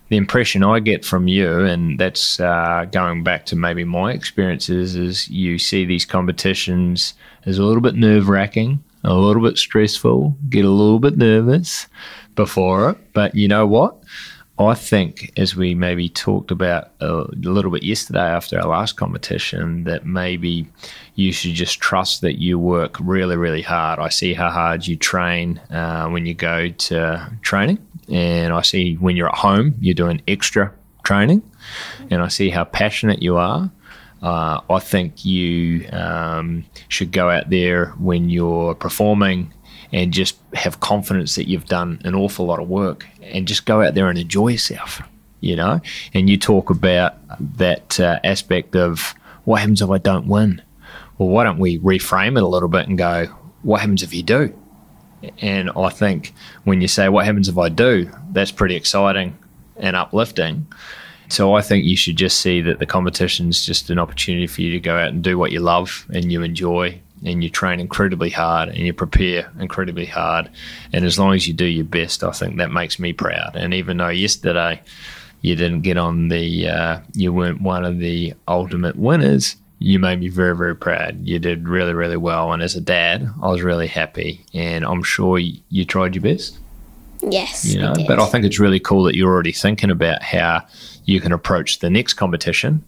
the 0.09 0.17
impression 0.17 0.63
I 0.63 0.79
get 0.79 1.05
from 1.05 1.27
you, 1.27 1.59
and 1.59 1.99
that's 1.99 2.39
uh, 2.39 2.85
going 2.91 3.23
back 3.23 3.45
to 3.47 3.55
maybe 3.55 3.83
my 3.83 4.11
experiences, 4.11 4.95
is 4.95 5.27
you 5.29 5.57
see 5.57 5.85
these 5.85 6.05
competitions 6.05 7.13
as 7.45 7.57
a 7.57 7.63
little 7.63 7.81
bit 7.81 7.95
nerve 7.95 8.29
wracking, 8.29 8.83
a 9.03 9.13
little 9.13 9.41
bit 9.41 9.57
stressful, 9.57 10.35
get 10.49 10.65
a 10.65 10.69
little 10.69 10.99
bit 10.99 11.17
nervous 11.17 11.87
before 12.35 12.91
it. 12.91 13.13
But 13.13 13.35
you 13.35 13.47
know 13.47 13.65
what? 13.65 13.95
I 14.59 14.75
think, 14.75 15.33
as 15.35 15.55
we 15.55 15.73
maybe 15.73 16.09
talked 16.09 16.51
about 16.51 16.91
a 16.99 17.25
little 17.41 17.71
bit 17.71 17.81
yesterday 17.81 18.19
after 18.19 18.59
our 18.59 18.67
last 18.67 18.97
competition, 18.97 19.83
that 19.85 20.05
maybe 20.05 20.67
you 21.15 21.31
should 21.31 21.55
just 21.55 21.79
trust 21.79 22.21
that 22.21 22.39
you 22.39 22.59
work 22.59 22.97
really, 22.99 23.35
really 23.35 23.63
hard. 23.63 23.97
I 23.99 24.09
see 24.09 24.35
how 24.35 24.51
hard 24.51 24.85
you 24.85 24.95
train 24.95 25.59
uh, 25.71 26.07
when 26.09 26.27
you 26.27 26.35
go 26.35 26.69
to 26.69 27.31
training, 27.41 27.79
and 28.09 28.53
I 28.53 28.61
see 28.61 28.93
when 28.93 29.15
you're 29.17 29.29
at 29.29 29.35
home, 29.35 29.73
you're 29.79 29.95
doing 29.95 30.21
extra 30.27 30.71
training, 31.03 31.41
and 32.11 32.21
I 32.21 32.27
see 32.27 32.51
how 32.51 32.63
passionate 32.63 33.23
you 33.23 33.37
are. 33.37 33.71
Uh, 34.21 34.61
I 34.69 34.79
think 34.79 35.25
you 35.25 35.89
um, 35.91 36.63
should 36.89 37.11
go 37.11 37.29
out 37.29 37.49
there 37.49 37.87
when 37.97 38.29
you're 38.29 38.75
performing 38.75 39.51
and 39.93 40.11
just 40.11 40.37
have 40.55 40.79
confidence 40.79 41.35
that 41.35 41.47
you've 41.47 41.65
done 41.65 42.01
an 42.03 42.15
awful 42.15 42.45
lot 42.47 42.59
of 42.59 42.67
work 42.67 43.05
and 43.21 43.47
just 43.47 43.65
go 43.65 43.81
out 43.81 43.93
there 43.93 44.09
and 44.09 44.17
enjoy 44.17 44.49
yourself, 44.49 45.01
you 45.39 45.55
know? 45.55 45.79
And 46.13 46.29
you 46.29 46.37
talk 46.37 46.71
about 46.71 47.15
that 47.57 47.99
uh, 47.99 48.19
aspect 48.23 48.75
of 48.75 49.13
what 49.45 49.61
happens 49.61 49.81
if 49.81 49.89
I 49.89 49.99
don't 49.99 50.27
win? 50.27 50.61
Well, 51.17 51.29
why 51.29 51.43
don't 51.43 51.59
we 51.59 51.77
reframe 51.79 52.37
it 52.37 52.43
a 52.43 52.47
little 52.47 52.69
bit 52.69 52.87
and 52.87 52.97
go, 52.97 53.27
what 53.61 53.81
happens 53.81 54.01
if 54.01 54.13
you 54.13 54.23
do? 54.23 54.53
And 55.39 55.69
I 55.77 55.89
think 55.89 56.33
when 56.63 56.81
you 56.81 56.87
say, 56.87 57.07
what 57.07 57.25
happens 57.25 57.47
if 57.47 57.57
I 57.57 57.69
do? 57.69 58.11
That's 58.31 58.51
pretty 58.51 58.75
exciting 58.75 59.37
and 59.77 59.95
uplifting. 59.95 60.65
So 61.29 61.53
I 61.53 61.61
think 61.61 61.85
you 61.85 61.95
should 61.95 62.17
just 62.17 62.39
see 62.39 62.61
that 62.61 62.79
the 62.79 62.85
competition 62.85 63.47
is 63.49 63.65
just 63.65 63.89
an 63.89 63.99
opportunity 63.99 64.47
for 64.47 64.61
you 64.61 64.71
to 64.71 64.79
go 64.79 64.97
out 64.97 65.09
and 65.09 65.23
do 65.23 65.37
what 65.37 65.51
you 65.51 65.59
love 65.59 66.05
and 66.13 66.31
you 66.31 66.41
enjoy 66.41 66.99
and 67.25 67.43
you 67.43 67.49
train 67.49 67.79
incredibly 67.79 68.29
hard 68.29 68.69
and 68.69 68.79
you 68.79 68.93
prepare 68.93 69.51
incredibly 69.59 70.05
hard. 70.05 70.49
And 70.91 71.05
as 71.05 71.17
long 71.17 71.33
as 71.33 71.47
you 71.47 71.53
do 71.53 71.65
your 71.65 71.85
best, 71.85 72.23
I 72.23 72.31
think 72.31 72.57
that 72.57 72.71
makes 72.71 72.99
me 72.99 73.13
proud. 73.13 73.55
And 73.55 73.73
even 73.73 73.97
though 73.97 74.09
yesterday 74.09 74.81
you 75.41 75.55
didn't 75.55 75.81
get 75.81 75.97
on 75.97 76.29
the, 76.29 76.67
uh, 76.67 76.99
you 77.13 77.33
weren't 77.33 77.61
one 77.61 77.85
of 77.85 77.99
the 77.99 78.33
ultimate 78.47 78.95
winners, 78.95 79.55
you 79.79 79.99
made 79.99 80.19
me 80.19 80.29
very, 80.29 80.55
very 80.55 80.75
proud. 80.75 81.25
You 81.27 81.39
did 81.39 81.67
really, 81.67 81.93
really 81.93 82.17
well. 82.17 82.53
And 82.53 82.63
as 82.63 82.75
a 82.75 82.81
dad, 82.81 83.29
I 83.41 83.49
was 83.49 83.61
really 83.61 83.87
happy. 83.87 84.45
And 84.53 84.85
I'm 84.85 85.03
sure 85.03 85.37
you, 85.37 85.85
tried 85.85 86.15
your 86.15 86.23
best 86.23 86.59
Yes, 87.29 87.65
you 87.65 87.79
I 87.79 87.87
know. 87.87 87.95
did. 87.95 88.07
But 88.07 88.19
I 88.19 88.25
think 88.27 88.45
it's 88.45 88.59
really 88.59 88.79
cool 88.79 89.03
that 89.03 89.15
you're 89.15 89.31
already 89.31 89.51
thinking 89.51 89.91
about 89.91 90.23
how 90.23 90.63
you 91.05 91.19
can 91.21 91.31
approach 91.31 91.79
the 91.79 91.89
next 91.89 92.13
competition 92.13 92.83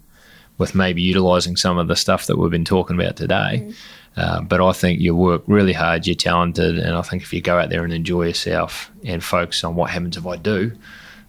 with 0.57 0.75
maybe 0.75 1.01
utilizing 1.01 1.55
some 1.55 1.77
of 1.77 1.87
the 1.87 1.95
stuff 1.95 2.27
that 2.27 2.37
we've 2.37 2.51
been 2.51 2.65
talking 2.65 2.99
about 2.99 3.15
today. 3.15 3.73
Uh, 4.17 4.41
but 4.41 4.61
I 4.61 4.71
think 4.71 5.01
you 5.01 5.15
work 5.15 5.43
really 5.47 5.73
hard, 5.73 6.07
you're 6.07 6.15
talented, 6.15 6.77
and 6.79 6.95
I 6.95 7.01
think 7.01 7.21
if 7.21 7.33
you 7.33 7.41
go 7.41 7.59
out 7.59 7.69
there 7.69 7.83
and 7.83 7.91
enjoy 7.91 8.27
yourself 8.27 8.89
and 9.03 9.23
focus 9.23 9.63
on 9.63 9.75
what 9.75 9.89
happens 9.89 10.15
if 10.15 10.25
I 10.25 10.37
do, 10.37 10.71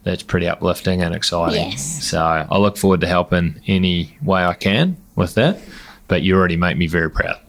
that's 0.04 0.22
pretty 0.22 0.46
uplifting 0.46 1.02
and 1.02 1.12
exciting. 1.14 1.70
Yes. 1.70 2.04
So 2.04 2.20
I 2.20 2.58
look 2.58 2.76
forward 2.76 3.00
to 3.00 3.08
helping 3.08 3.60
any 3.66 4.16
way 4.22 4.44
I 4.44 4.54
can 4.54 4.96
with 5.16 5.34
that. 5.34 5.58
But 6.06 6.22
you 6.22 6.36
already 6.36 6.56
make 6.56 6.76
me 6.76 6.86
very 6.86 7.10
proud. 7.10 7.40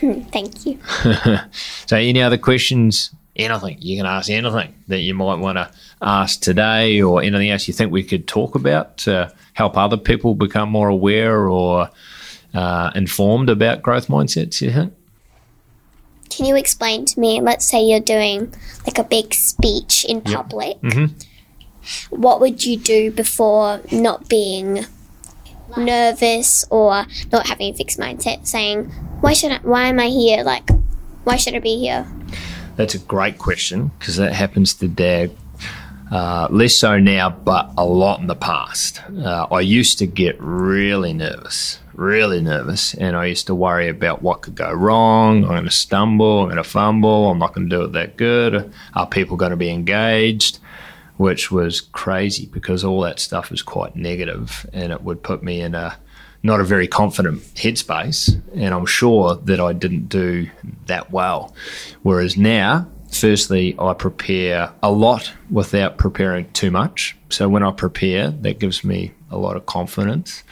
Thank 0.30 0.66
you. 0.66 0.78
so, 1.86 1.96
any 1.96 2.20
other 2.20 2.36
questions? 2.36 3.10
Anything 3.36 3.78
you 3.80 3.96
can 3.96 4.04
ask 4.04 4.28
anything 4.28 4.74
that 4.88 4.98
you 4.98 5.14
might 5.14 5.36
want 5.36 5.56
to 5.56 5.70
ask 6.02 6.40
today, 6.40 7.00
or 7.00 7.22
anything 7.22 7.50
else 7.50 7.68
you 7.68 7.74
think 7.74 7.90
we 7.90 8.02
could 8.02 8.28
talk 8.28 8.54
about 8.54 8.98
to 8.98 9.32
help 9.54 9.76
other 9.76 9.96
people 9.96 10.34
become 10.34 10.68
more 10.68 10.88
aware 10.88 11.48
or 11.48 11.88
uh, 12.58 12.90
informed 12.94 13.48
about 13.48 13.82
growth 13.82 14.08
mindsets. 14.08 14.60
You 14.60 14.72
think? 14.72 14.92
Can 16.30 16.44
you 16.46 16.56
explain 16.56 17.04
to 17.06 17.20
me? 17.20 17.40
Let's 17.40 17.66
say 17.70 17.80
you're 17.82 18.00
doing 18.16 18.52
like 18.86 18.98
a 18.98 19.04
big 19.04 19.32
speech 19.32 20.04
in 20.04 20.20
public. 20.20 20.80
Mhm. 20.82 21.10
What 22.10 22.40
would 22.40 22.64
you 22.66 22.76
do 22.76 23.10
before 23.10 23.80
not 23.92 24.28
being 24.28 24.84
nervous 25.76 26.64
or 26.70 27.06
not 27.32 27.46
having 27.46 27.72
a 27.72 27.76
fixed 27.76 27.98
mindset? 27.98 28.46
Saying, 28.46 28.86
"Why 29.20 29.32
should 29.32 29.52
I? 29.52 29.58
Why 29.62 29.82
am 29.88 29.98
I 30.00 30.08
here? 30.08 30.42
Like, 30.42 30.68
why 31.24 31.36
should 31.36 31.54
I 31.54 31.60
be 31.60 31.76
here?" 31.78 32.06
That's 32.76 32.94
a 32.94 32.98
great 32.98 33.38
question 33.38 33.90
because 33.98 34.16
that 34.16 34.32
happens 34.32 34.74
to 34.74 34.88
Dad. 34.88 35.30
Uh, 36.10 36.48
less 36.50 36.74
so 36.76 36.98
now, 36.98 37.28
but 37.28 37.70
a 37.76 37.84
lot 37.84 38.20
in 38.20 38.26
the 38.28 38.34
past. 38.50 39.00
Uh, 39.24 39.46
I 39.50 39.60
used 39.60 39.98
to 39.98 40.06
get 40.06 40.36
really 40.40 41.12
nervous, 41.12 41.78
really 41.98 42.40
nervous, 42.40 42.94
and 42.94 43.16
I 43.16 43.26
used 43.26 43.48
to 43.48 43.54
worry 43.54 43.88
about 43.88 44.22
what 44.22 44.42
could 44.42 44.54
go 44.54 44.72
wrong. 44.72 45.42
I'm 45.42 45.50
going 45.50 45.64
to 45.64 45.70
stumble, 45.70 46.42
I'm 46.42 46.46
going 46.46 46.56
to 46.56 46.64
fumble, 46.64 47.28
I'm 47.28 47.38
not 47.38 47.54
going 47.54 47.68
to 47.68 47.76
do 47.76 47.82
it 47.82 47.92
that 47.92 48.16
good. 48.16 48.72
Are 48.94 49.06
people 49.06 49.36
going 49.36 49.50
to 49.50 49.56
be 49.56 49.70
engaged? 49.70 50.60
Which 51.16 51.50
was 51.50 51.80
crazy 51.80 52.46
because 52.46 52.84
all 52.84 53.00
that 53.00 53.18
stuff 53.18 53.50
is 53.50 53.62
quite 53.62 53.96
negative, 53.96 54.64
and 54.72 54.92
it 54.92 55.02
would 55.02 55.24
put 55.24 55.42
me 55.42 55.60
in 55.60 55.74
a 55.74 55.96
not 56.44 56.60
a 56.60 56.64
very 56.64 56.86
confident 56.86 57.42
headspace, 57.56 58.40
and 58.54 58.72
I'm 58.72 58.86
sure 58.86 59.34
that 59.34 59.58
I 59.58 59.72
didn't 59.72 60.08
do 60.08 60.48
that 60.86 61.10
well. 61.10 61.52
Whereas 62.02 62.36
now, 62.36 62.86
firstly, 63.10 63.74
I 63.76 63.92
prepare 63.94 64.70
a 64.80 64.92
lot 64.92 65.32
without 65.50 65.98
preparing 65.98 66.48
too 66.52 66.70
much. 66.70 67.16
So 67.28 67.48
when 67.48 67.64
I 67.64 67.72
prepare, 67.72 68.30
that 68.30 68.60
gives 68.60 68.84
me 68.84 69.10
a 69.32 69.36
lot 69.36 69.56
of 69.56 69.66
confidence. 69.66 70.44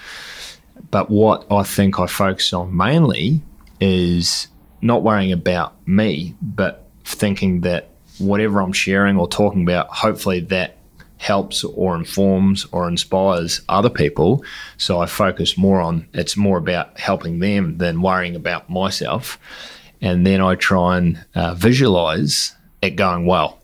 But 0.90 1.10
what 1.10 1.50
I 1.50 1.62
think 1.62 1.98
I 1.98 2.06
focus 2.06 2.52
on 2.52 2.76
mainly 2.76 3.42
is 3.80 4.48
not 4.82 5.02
worrying 5.02 5.32
about 5.32 5.74
me, 5.86 6.34
but 6.40 6.86
thinking 7.04 7.62
that 7.62 7.90
whatever 8.18 8.60
I'm 8.60 8.72
sharing 8.72 9.16
or 9.16 9.28
talking 9.28 9.62
about, 9.62 9.88
hopefully 9.88 10.40
that 10.40 10.76
helps 11.18 11.64
or 11.64 11.96
informs 11.96 12.66
or 12.72 12.88
inspires 12.88 13.60
other 13.68 13.90
people. 13.90 14.44
So 14.76 15.00
I 15.00 15.06
focus 15.06 15.56
more 15.56 15.80
on 15.80 16.06
it's 16.12 16.36
more 16.36 16.58
about 16.58 16.98
helping 16.98 17.38
them 17.38 17.78
than 17.78 18.02
worrying 18.02 18.36
about 18.36 18.68
myself. 18.68 19.38
And 20.00 20.26
then 20.26 20.40
I 20.40 20.56
try 20.56 20.98
and 20.98 21.24
uh, 21.34 21.54
visualize 21.54 22.54
it 22.82 22.90
going 22.90 23.26
well. 23.26 23.60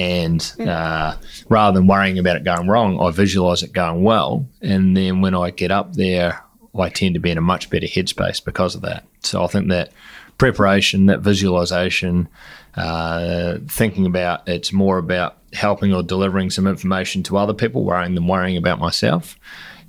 And 0.00 0.54
uh, 0.66 1.14
rather 1.50 1.78
than 1.78 1.86
worrying 1.86 2.18
about 2.18 2.36
it 2.36 2.44
going 2.44 2.68
wrong, 2.68 2.98
I 2.98 3.10
visualize 3.10 3.62
it 3.62 3.74
going 3.74 4.02
well. 4.02 4.46
And 4.62 4.96
then 4.96 5.20
when 5.20 5.34
I 5.34 5.50
get 5.50 5.70
up 5.70 5.92
there, 5.92 6.42
I 6.78 6.88
tend 6.88 7.14
to 7.16 7.20
be 7.20 7.30
in 7.30 7.36
a 7.36 7.42
much 7.42 7.68
better 7.68 7.86
headspace 7.86 8.42
because 8.42 8.74
of 8.74 8.80
that. 8.80 9.04
So 9.20 9.44
I 9.44 9.46
think 9.48 9.68
that 9.68 9.92
preparation, 10.38 11.04
that 11.06 11.20
visualization, 11.20 12.28
uh, 12.76 13.58
thinking 13.68 14.06
about 14.06 14.48
it's 14.48 14.72
more 14.72 14.96
about 14.96 15.36
helping 15.52 15.92
or 15.92 16.02
delivering 16.02 16.48
some 16.48 16.66
information 16.66 17.22
to 17.24 17.36
other 17.36 17.52
people, 17.52 17.84
worrying 17.84 18.14
than 18.14 18.26
worrying 18.26 18.56
about 18.56 18.78
myself. 18.78 19.38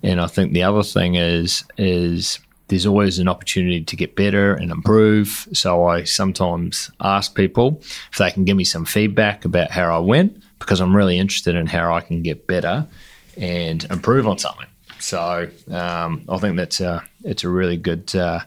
And 0.04 0.19
I 0.19 0.28
think 0.28 0.52
the 0.52 0.63
other 0.63 0.84
thing 0.84 1.15
is 1.15 1.63
is 1.78 2.38
there's 2.71 2.86
always 2.86 3.19
an 3.19 3.27
opportunity 3.27 3.84
to 3.84 3.95
get 3.97 4.15
better 4.15 4.53
and 4.53 4.71
improve. 4.71 5.45
So 5.51 5.86
I 5.86 6.05
sometimes 6.05 6.89
ask 7.01 7.36
people 7.36 7.81
if 8.12 8.17
they 8.17 8.31
can 8.31 8.45
give 8.45 8.55
me 8.55 8.63
some 8.63 8.86
feedback 8.86 9.43
about 9.43 9.71
how 9.71 9.93
I 9.93 9.99
went 9.99 10.41
because 10.57 10.79
I'm 10.79 10.95
really 10.95 11.19
interested 11.19 11.53
in 11.55 11.67
how 11.67 11.93
I 11.93 11.99
can 11.99 12.23
get 12.23 12.47
better 12.47 12.88
and 13.36 13.84
improve 13.91 14.25
on 14.25 14.38
something. 14.38 14.67
So 14.99 15.49
um, 15.69 16.23
I 16.29 16.38
think 16.38 16.55
that's 16.55 16.79
a, 16.79 17.03
it's 17.25 17.43
a 17.43 17.49
really 17.49 17.75
good 17.75 18.15
uh, 18.15 18.39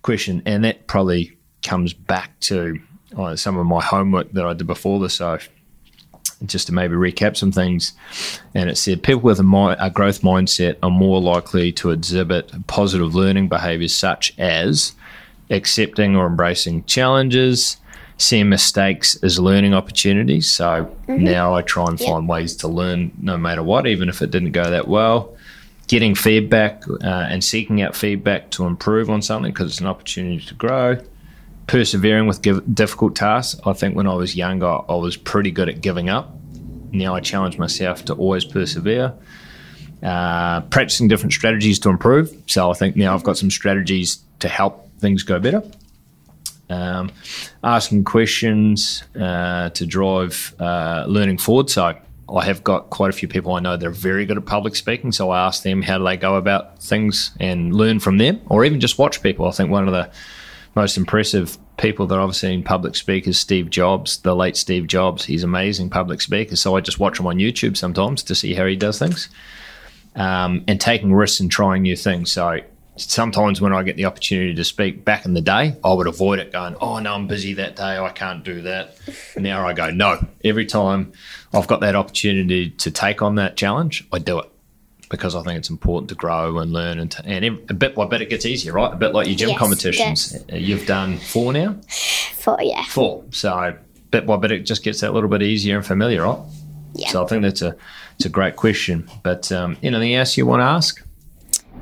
question, 0.00 0.42
and 0.46 0.64
that 0.64 0.86
probably 0.86 1.36
comes 1.62 1.92
back 1.92 2.40
to 2.40 2.80
uh, 3.18 3.36
some 3.36 3.58
of 3.58 3.66
my 3.66 3.82
homework 3.82 4.32
that 4.32 4.46
I 4.46 4.54
did 4.54 4.66
before 4.66 4.98
this. 4.98 5.16
So 5.16 5.38
just 6.46 6.66
to 6.68 6.72
maybe 6.72 6.94
recap 6.94 7.36
some 7.36 7.52
things, 7.52 7.92
and 8.54 8.70
it 8.70 8.76
said 8.76 9.02
people 9.02 9.22
with 9.22 9.40
a, 9.40 9.42
mi- 9.42 9.76
a 9.78 9.90
growth 9.90 10.22
mindset 10.22 10.76
are 10.82 10.90
more 10.90 11.20
likely 11.20 11.72
to 11.72 11.90
exhibit 11.90 12.52
positive 12.66 13.14
learning 13.14 13.48
behaviors 13.48 13.94
such 13.94 14.32
as 14.38 14.92
accepting 15.50 16.14
or 16.14 16.26
embracing 16.26 16.84
challenges, 16.84 17.78
seeing 18.18 18.48
mistakes 18.48 19.16
as 19.22 19.38
learning 19.38 19.74
opportunities. 19.74 20.50
So 20.50 20.94
now 21.08 21.54
I 21.54 21.62
try 21.62 21.86
and 21.86 21.98
find 21.98 22.28
ways 22.28 22.56
to 22.56 22.68
learn 22.68 23.12
no 23.20 23.36
matter 23.36 23.62
what, 23.62 23.86
even 23.86 24.08
if 24.08 24.22
it 24.22 24.30
didn't 24.30 24.52
go 24.52 24.70
that 24.70 24.88
well. 24.88 25.34
Getting 25.86 26.14
feedback 26.14 26.82
uh, 26.88 27.06
and 27.06 27.42
seeking 27.42 27.80
out 27.80 27.96
feedback 27.96 28.50
to 28.50 28.66
improve 28.66 29.08
on 29.08 29.22
something 29.22 29.52
because 29.52 29.70
it's 29.70 29.80
an 29.80 29.86
opportunity 29.86 30.44
to 30.44 30.54
grow 30.54 30.98
persevering 31.68 32.26
with 32.26 32.42
give, 32.42 32.74
difficult 32.74 33.14
tasks. 33.14 33.60
I 33.64 33.72
think 33.74 33.94
when 33.94 34.08
I 34.08 34.14
was 34.14 34.34
younger, 34.34 34.66
I 34.66 34.94
was 34.94 35.16
pretty 35.16 35.52
good 35.52 35.68
at 35.68 35.80
giving 35.80 36.08
up. 36.08 36.34
Now 36.90 37.14
I 37.14 37.20
challenge 37.20 37.58
myself 37.58 38.04
to 38.06 38.14
always 38.14 38.44
persevere. 38.44 39.14
Uh, 40.02 40.62
practicing 40.62 41.08
different 41.08 41.32
strategies 41.32 41.78
to 41.80 41.88
improve. 41.88 42.34
So 42.46 42.70
I 42.70 42.74
think 42.74 42.96
now 42.96 43.14
I've 43.14 43.24
got 43.24 43.36
some 43.36 43.50
strategies 43.50 44.18
to 44.40 44.48
help 44.48 44.88
things 44.98 45.22
go 45.22 45.38
better. 45.38 45.62
Um, 46.70 47.10
asking 47.64 48.04
questions 48.04 49.02
uh, 49.18 49.70
to 49.70 49.86
drive 49.86 50.54
uh, 50.58 51.04
learning 51.08 51.38
forward. 51.38 51.68
So 51.68 51.94
I 52.34 52.44
have 52.44 52.62
got 52.62 52.90
quite 52.90 53.10
a 53.10 53.12
few 53.12 53.26
people 53.26 53.54
I 53.54 53.60
know 53.60 53.76
that 53.76 53.86
are 53.86 53.90
very 53.90 54.24
good 54.26 54.36
at 54.36 54.46
public 54.46 54.76
speaking. 54.76 55.12
So 55.12 55.30
I 55.30 55.46
ask 55.46 55.62
them 55.62 55.82
how 55.82 55.98
do 55.98 56.04
they 56.04 56.16
go 56.16 56.36
about 56.36 56.80
things 56.82 57.32
and 57.40 57.74
learn 57.74 58.00
from 58.00 58.18
them, 58.18 58.40
or 58.46 58.64
even 58.64 58.80
just 58.80 58.98
watch 58.98 59.22
people. 59.22 59.46
I 59.46 59.50
think 59.50 59.70
one 59.70 59.88
of 59.88 59.92
the 59.92 60.10
most 60.78 60.96
impressive 60.96 61.58
people 61.76 62.06
that 62.06 62.20
I've 62.20 62.36
seen 62.36 62.62
public 62.62 62.94
speakers, 62.94 63.36
Steve 63.36 63.68
Jobs, 63.68 64.18
the 64.18 64.36
late 64.36 64.56
Steve 64.56 64.86
Jobs. 64.86 65.24
He's 65.24 65.42
amazing 65.42 65.90
public 65.90 66.20
speaker. 66.20 66.54
So 66.54 66.76
I 66.76 66.80
just 66.80 67.00
watch 67.00 67.18
him 67.18 67.26
on 67.26 67.38
YouTube 67.38 67.76
sometimes 67.76 68.22
to 68.22 68.34
see 68.36 68.54
how 68.54 68.64
he 68.64 68.76
does 68.76 68.96
things. 68.96 69.28
Um, 70.14 70.62
and 70.68 70.80
taking 70.80 71.12
risks 71.12 71.40
and 71.40 71.50
trying 71.50 71.82
new 71.82 71.96
things. 71.96 72.30
So 72.30 72.60
sometimes 72.94 73.60
when 73.60 73.72
I 73.72 73.82
get 73.82 73.96
the 73.96 74.04
opportunity 74.04 74.54
to 74.54 74.62
speak 74.62 75.04
back 75.04 75.24
in 75.24 75.34
the 75.34 75.40
day, 75.40 75.74
I 75.82 75.92
would 75.92 76.06
avoid 76.06 76.38
it 76.38 76.52
going, 76.52 76.76
oh, 76.80 77.00
no, 77.00 77.12
I'm 77.12 77.26
busy 77.26 77.54
that 77.54 77.74
day. 77.74 77.98
I 77.98 78.10
can't 78.10 78.44
do 78.44 78.62
that. 78.62 78.96
now 79.36 79.66
I 79.66 79.72
go, 79.72 79.90
no. 79.90 80.24
Every 80.44 80.66
time 80.66 81.12
I've 81.52 81.66
got 81.66 81.80
that 81.80 81.96
opportunity 81.96 82.70
to 82.70 82.92
take 82.92 83.20
on 83.20 83.34
that 83.34 83.56
challenge, 83.56 84.06
I 84.12 84.20
do 84.20 84.38
it 84.38 84.48
because 85.10 85.34
I 85.34 85.42
think 85.42 85.58
it's 85.58 85.70
important 85.70 86.08
to 86.10 86.14
grow 86.14 86.58
and 86.58 86.72
learn. 86.72 86.98
And, 86.98 87.10
to, 87.12 87.24
and 87.24 87.44
every, 87.44 87.64
a 87.68 87.74
bit 87.74 87.94
by 87.94 88.06
bit, 88.06 88.22
it 88.22 88.30
gets 88.30 88.46
easier, 88.46 88.72
right? 88.72 88.92
A 88.92 88.96
bit 88.96 89.12
like 89.14 89.26
your 89.26 89.36
gym 89.36 89.50
Yes, 89.50 89.58
competitions. 89.58 90.36
Uh, 90.52 90.56
You've 90.56 90.86
done 90.86 91.18
four 91.18 91.52
now? 91.52 91.76
Four, 92.34 92.58
yeah, 92.60 92.84
Four. 92.84 93.24
So 93.30 93.76
bit 94.10 94.26
by 94.26 94.36
bit, 94.36 94.52
it 94.52 94.60
just 94.60 94.82
gets 94.82 95.00
that 95.00 95.12
little 95.12 95.28
bit 95.28 95.42
easier 95.42 95.76
and 95.76 95.86
familiar, 95.86 96.22
right? 96.22 96.38
yeah. 96.94 97.08
So 97.10 97.24
I 97.24 97.26
think 97.26 97.42
that's 97.42 97.62
a, 97.62 97.76
it's 98.16 98.26
a 98.26 98.30
great 98.30 98.56
question. 98.56 99.08
But 99.22 99.50
um, 99.52 99.76
anything 99.82 100.14
else 100.14 100.36
you 100.36 100.46
want 100.46 100.60
to 100.60 100.64
ask? 100.64 101.04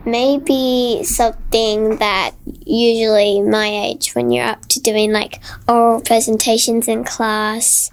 Maybe 0.04 1.02
something 1.02 1.96
that 1.96 2.32
usually 2.64 3.40
my 3.40 3.66
age, 3.68 4.14
when 4.14 4.30
you're 4.30 4.46
up 4.46 4.66
to 4.66 4.80
doing 4.80 5.12
like 5.12 5.40
oral 5.66 6.00
presentations 6.00 6.86
in 6.86 7.02
class, 7.02 7.90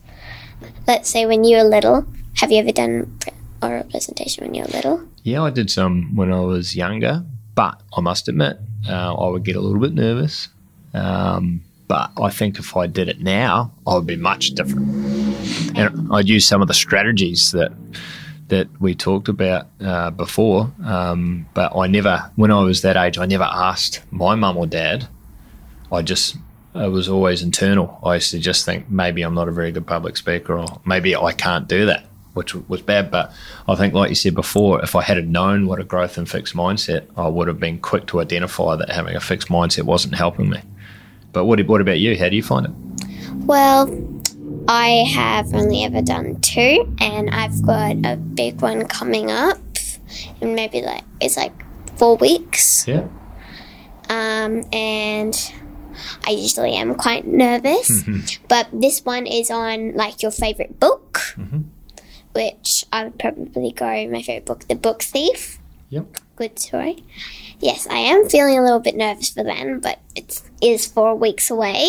let's 0.88 1.10
say 1.10 1.26
when 1.26 1.44
you 1.44 1.58
were 1.58 1.64
little, 1.64 2.06
have 2.36 2.52
you 2.52 2.60
ever 2.60 2.72
done 2.72 3.18
oral 3.64 3.84
presentation 3.86 4.44
when 4.44 4.54
you 4.54 4.64
were 4.64 4.70
little? 4.70 5.08
Yeah, 5.24 5.42
I 5.44 5.50
did 5.50 5.70
some 5.72 6.16
when 6.16 6.32
I 6.32 6.42
was 6.42 6.76
younger, 6.76 7.24
but 7.56 7.82
I 7.96 8.02
must 8.02 8.28
admit, 8.28 8.58
uh, 8.88 9.16
I 9.16 9.28
would 9.30 9.44
get 9.44 9.56
a 9.56 9.62
little 9.62 9.80
bit 9.80 9.94
nervous. 9.94 10.50
Um, 10.94 11.62
but 11.88 12.12
I 12.22 12.30
think 12.30 12.60
if 12.60 12.76
I 12.76 12.88
did 12.88 13.08
it 13.08 13.22
now, 13.22 13.72
I 13.88 13.96
would 13.96 14.08
be 14.08 14.16
much 14.16 14.52
different. 14.52 14.90
And 15.78 16.14
I'd 16.14 16.28
use 16.30 16.46
some 16.48 16.62
of 16.62 16.68
the 16.68 16.74
strategies 16.74 17.52
that 17.52 17.72
that 18.50 18.68
we 18.80 18.94
talked 18.94 19.30
about 19.30 19.68
uh, 19.82 20.12
before. 20.12 20.72
Um, 20.84 21.48
but 21.54 21.76
I 21.76 21.88
never, 21.88 22.30
when 22.36 22.52
I 22.52 22.62
was 22.62 22.82
that 22.82 22.98
age, 22.98 23.18
I 23.18 23.26
never 23.26 23.46
asked 23.46 24.02
my 24.12 24.36
mum 24.36 24.58
or 24.58 24.68
dad. 24.68 25.08
I 25.92 26.02
just 26.02 26.36
it 26.76 26.92
was 26.92 27.08
always 27.08 27.42
internal. 27.42 28.00
I 28.04 28.16
used 28.16 28.32
to 28.32 28.40
just 28.40 28.66
think 28.66 28.90
maybe 28.90 29.22
I'm 29.22 29.36
not 29.36 29.48
a 29.48 29.52
very 29.52 29.72
good 29.72 29.88
public 29.88 30.18
speaker, 30.18 30.58
or 30.58 30.82
maybe 30.86 31.16
I 31.16 31.32
can't 31.32 31.68
do 31.68 31.86
that, 31.86 32.06
which 32.34 32.56
was 32.56 32.82
bad. 32.82 33.12
But 33.12 33.32
I 33.68 33.76
think, 33.76 33.94
like 33.94 34.10
you 34.10 34.16
said 34.16 34.36
before, 34.36 34.82
if 34.84 34.96
I 34.96 35.02
had 35.04 35.28
known 35.30 35.68
what 35.68 35.80
a 35.80 35.84
growth 35.84 36.18
and 36.18 36.30
fixed 36.30 36.56
mindset, 36.56 37.06
I 37.16 37.28
would 37.28 37.48
have 37.48 37.60
been 37.60 37.80
quick 37.80 38.08
to 38.08 38.20
identify 38.22 38.76
that 38.76 38.90
having 38.90 39.16
a 39.16 39.20
fixed 39.20 39.50
mindset 39.50 39.84
wasn't 39.84 40.16
helping 40.16 40.50
me. 40.50 40.62
But 41.32 41.46
what, 41.46 41.60
what 41.68 41.82
about 41.82 42.00
you? 42.00 42.18
How 42.18 42.30
do 42.30 42.36
you 42.36 42.44
find 42.44 42.68
it? 42.68 42.72
Well, 43.46 43.90
I 44.68 45.06
have 45.14 45.54
only 45.54 45.84
ever 45.84 46.02
done 46.02 46.40
two, 46.42 46.96
and 47.00 47.30
I've 47.30 47.62
got 47.64 47.98
a 48.06 48.16
big 48.16 48.62
one 48.62 48.86
coming 48.86 49.32
up, 49.32 49.58
and 50.42 50.56
maybe 50.56 50.82
like 50.82 51.04
it's 51.20 51.38
like 51.38 51.52
four 51.98 52.16
weeks. 52.18 52.88
Yeah. 52.88 53.08
Um, 54.10 54.64
and 54.72 55.54
I 56.28 56.32
usually 56.32 56.74
am 56.76 56.96
quite 56.96 57.26
nervous. 57.26 58.04
but 58.48 58.68
this 58.72 59.04
one 59.04 59.26
is 59.26 59.50
on 59.50 59.94
like 59.94 60.22
your 60.22 60.32
favorite 60.32 60.80
book, 60.80 61.36
which 62.34 62.86
I 62.92 63.06
would 63.06 63.18
probably 63.20 63.72
go 63.72 63.86
my 64.08 64.22
favorite 64.22 64.46
book, 64.46 64.68
The 64.68 64.76
Book 64.76 65.02
Thief. 65.04 65.60
Yep. 65.90 66.06
Good 66.36 66.60
story. 66.60 67.04
Yes, 67.60 67.88
I 67.88 67.98
am 67.98 68.28
feeling 68.28 68.58
a 68.58 68.64
little 68.64 68.80
bit 68.80 68.96
nervous 68.96 69.30
for 69.30 69.44
then, 69.44 69.80
but 69.80 70.00
it 70.16 70.42
is 70.62 70.86
four 70.86 71.16
weeks 71.16 71.50
away. 71.52 71.88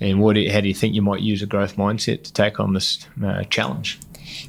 And 0.00 0.20
what? 0.20 0.34
Do 0.34 0.40
you, 0.40 0.52
how 0.52 0.60
do 0.60 0.68
you 0.68 0.74
think 0.74 0.94
you 0.94 1.02
might 1.02 1.20
use 1.20 1.42
a 1.42 1.46
growth 1.46 1.76
mindset 1.76 2.24
to 2.24 2.32
take 2.32 2.60
on 2.60 2.74
this 2.74 3.06
uh, 3.24 3.44
challenge? 3.44 3.98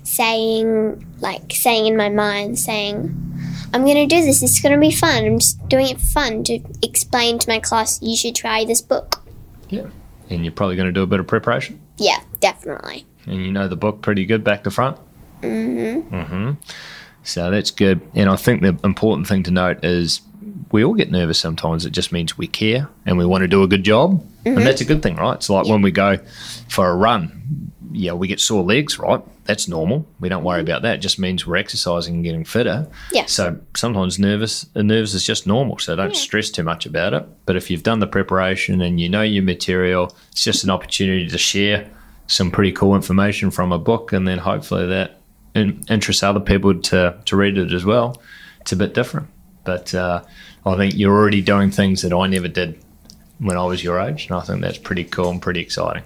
saying 0.04 1.06
like 1.20 1.52
saying 1.52 1.86
in 1.86 1.98
my 1.98 2.08
mind 2.10 2.58
saying 2.58 3.14
i'm 3.74 3.84
going 3.84 4.08
to 4.08 4.16
do 4.16 4.22
this 4.24 4.42
it's 4.42 4.62
going 4.62 4.74
to 4.74 4.80
be 4.80 4.92
fun 4.92 5.26
i'm 5.26 5.40
just 5.40 5.68
doing 5.68 5.88
it 5.88 6.00
for 6.00 6.06
fun 6.08 6.44
to 6.44 6.60
explain 6.82 7.38
to 7.38 7.50
my 7.50 7.60
class 7.60 8.02
you 8.02 8.16
should 8.16 8.36
try 8.36 8.64
this 8.64 8.82
book 8.82 9.22
Yeah. 9.70 9.88
And 10.30 10.46
you're 10.46 10.54
probably 10.54 10.76
going 10.78 10.88
to 10.88 10.92
do 10.94 11.02
a 11.04 11.08
bit 11.08 11.20
of 11.20 11.28
preparation. 11.28 11.82
yeah 11.98 12.22
definitely 12.40 13.06
and 13.26 13.46
you 13.46 13.52
know 13.52 13.68
the 13.68 13.76
book 13.76 14.02
pretty 14.02 14.26
good 14.26 14.44
back 14.44 14.64
to 14.64 14.72
front. 14.72 14.98
Mm-hmm. 15.44 16.16
Mm-hmm. 16.16 16.52
So 17.24 17.52
that's 17.52 17.72
good. 17.72 18.02
And 18.14 18.30
I 18.30 18.36
think 18.36 18.62
the 18.62 18.78
important 18.84 19.28
thing 19.28 19.44
to 19.44 19.52
note 19.52 19.84
is 19.84 20.22
we 20.72 20.84
all 20.84 20.94
get 20.94 21.12
nervous 21.12 21.40
sometimes. 21.40 21.86
It 21.86 21.92
just 21.92 22.12
means 22.12 22.38
we 22.38 22.48
care 22.48 22.90
and 23.06 23.18
we 23.18 23.26
want 23.26 23.44
to 23.44 23.48
do 23.48 23.64
a 23.64 23.68
good 23.68 23.84
job. 23.84 24.26
And 24.46 24.58
that's 24.58 24.82
a 24.82 24.86
good 24.86 25.02
thing, 25.02 25.16
right? 25.16 25.36
It's 25.36 25.50
like 25.50 25.68
when 25.68 25.82
we 25.82 25.92
go 25.92 26.18
for 26.68 26.90
a 26.90 26.96
run, 26.96 27.72
yeah, 27.94 28.12
we 28.12 28.28
get 28.28 28.42
sore 28.42 28.64
legs, 28.64 29.00
right? 29.00 29.22
That's 29.46 29.68
normal. 29.68 30.06
We 30.20 30.28
don't 30.28 30.44
worry 30.44 30.62
about 30.62 30.82
that. 30.82 30.96
It 30.96 30.98
just 31.00 31.20
means 31.20 31.46
we're 31.46 31.58
exercising 31.58 32.16
and 32.16 32.24
getting 32.24 32.44
fitter. 32.44 32.88
Yeah. 33.12 33.26
So 33.28 33.60
sometimes 33.76 34.20
nervous, 34.20 34.66
uh, 34.76 34.82
nerves 34.82 35.14
is 35.14 35.24
just 35.24 35.48
normal. 35.48 35.80
So 35.80 35.96
don't 35.96 36.16
stress 36.16 36.50
too 36.50 36.64
much 36.64 36.86
about 36.86 37.14
it. 37.14 37.26
But 37.46 37.56
if 37.56 37.70
you've 37.70 37.84
done 37.84 38.00
the 38.00 38.08
preparation 38.08 38.82
and 38.82 39.00
you 39.00 39.10
know 39.10 39.22
your 39.22 39.44
material, 39.44 40.16
it's 40.32 40.44
just 40.44 40.64
an 40.64 40.70
opportunity 40.70 41.28
to 41.28 41.38
share 41.38 41.90
some 42.28 42.52
pretty 42.52 42.72
cool 42.72 42.96
information 42.96 43.52
from 43.52 43.72
a 43.72 43.80
book, 43.80 44.14
and 44.14 44.28
then 44.28 44.40
hopefully 44.40 44.88
that 44.88 45.20
in, 45.56 45.84
interests 45.90 46.24
other 46.24 46.40
people 46.40 46.80
to 46.82 47.18
to 47.26 47.36
read 47.36 47.58
it 47.58 47.74
as 47.74 47.86
well. 47.86 48.22
It's 48.62 48.72
a 48.72 48.76
bit 48.76 48.94
different, 48.94 49.28
but 49.64 49.94
uh, 49.94 50.24
I 50.66 50.76
think 50.76 50.96
you're 50.96 51.16
already 51.16 51.42
doing 51.42 51.72
things 51.72 52.02
that 52.02 52.14
I 52.14 52.28
never 52.28 52.48
did 52.48 52.80
when 53.40 53.58
I 53.58 53.66
was 53.66 53.84
your 53.84 54.00
age, 54.00 54.28
and 54.28 54.38
I 54.38 54.42
think 54.42 54.62
that's 54.62 54.78
pretty 54.78 55.04
cool 55.04 55.30
and 55.30 55.42
pretty 55.42 55.60
exciting. 55.60 56.04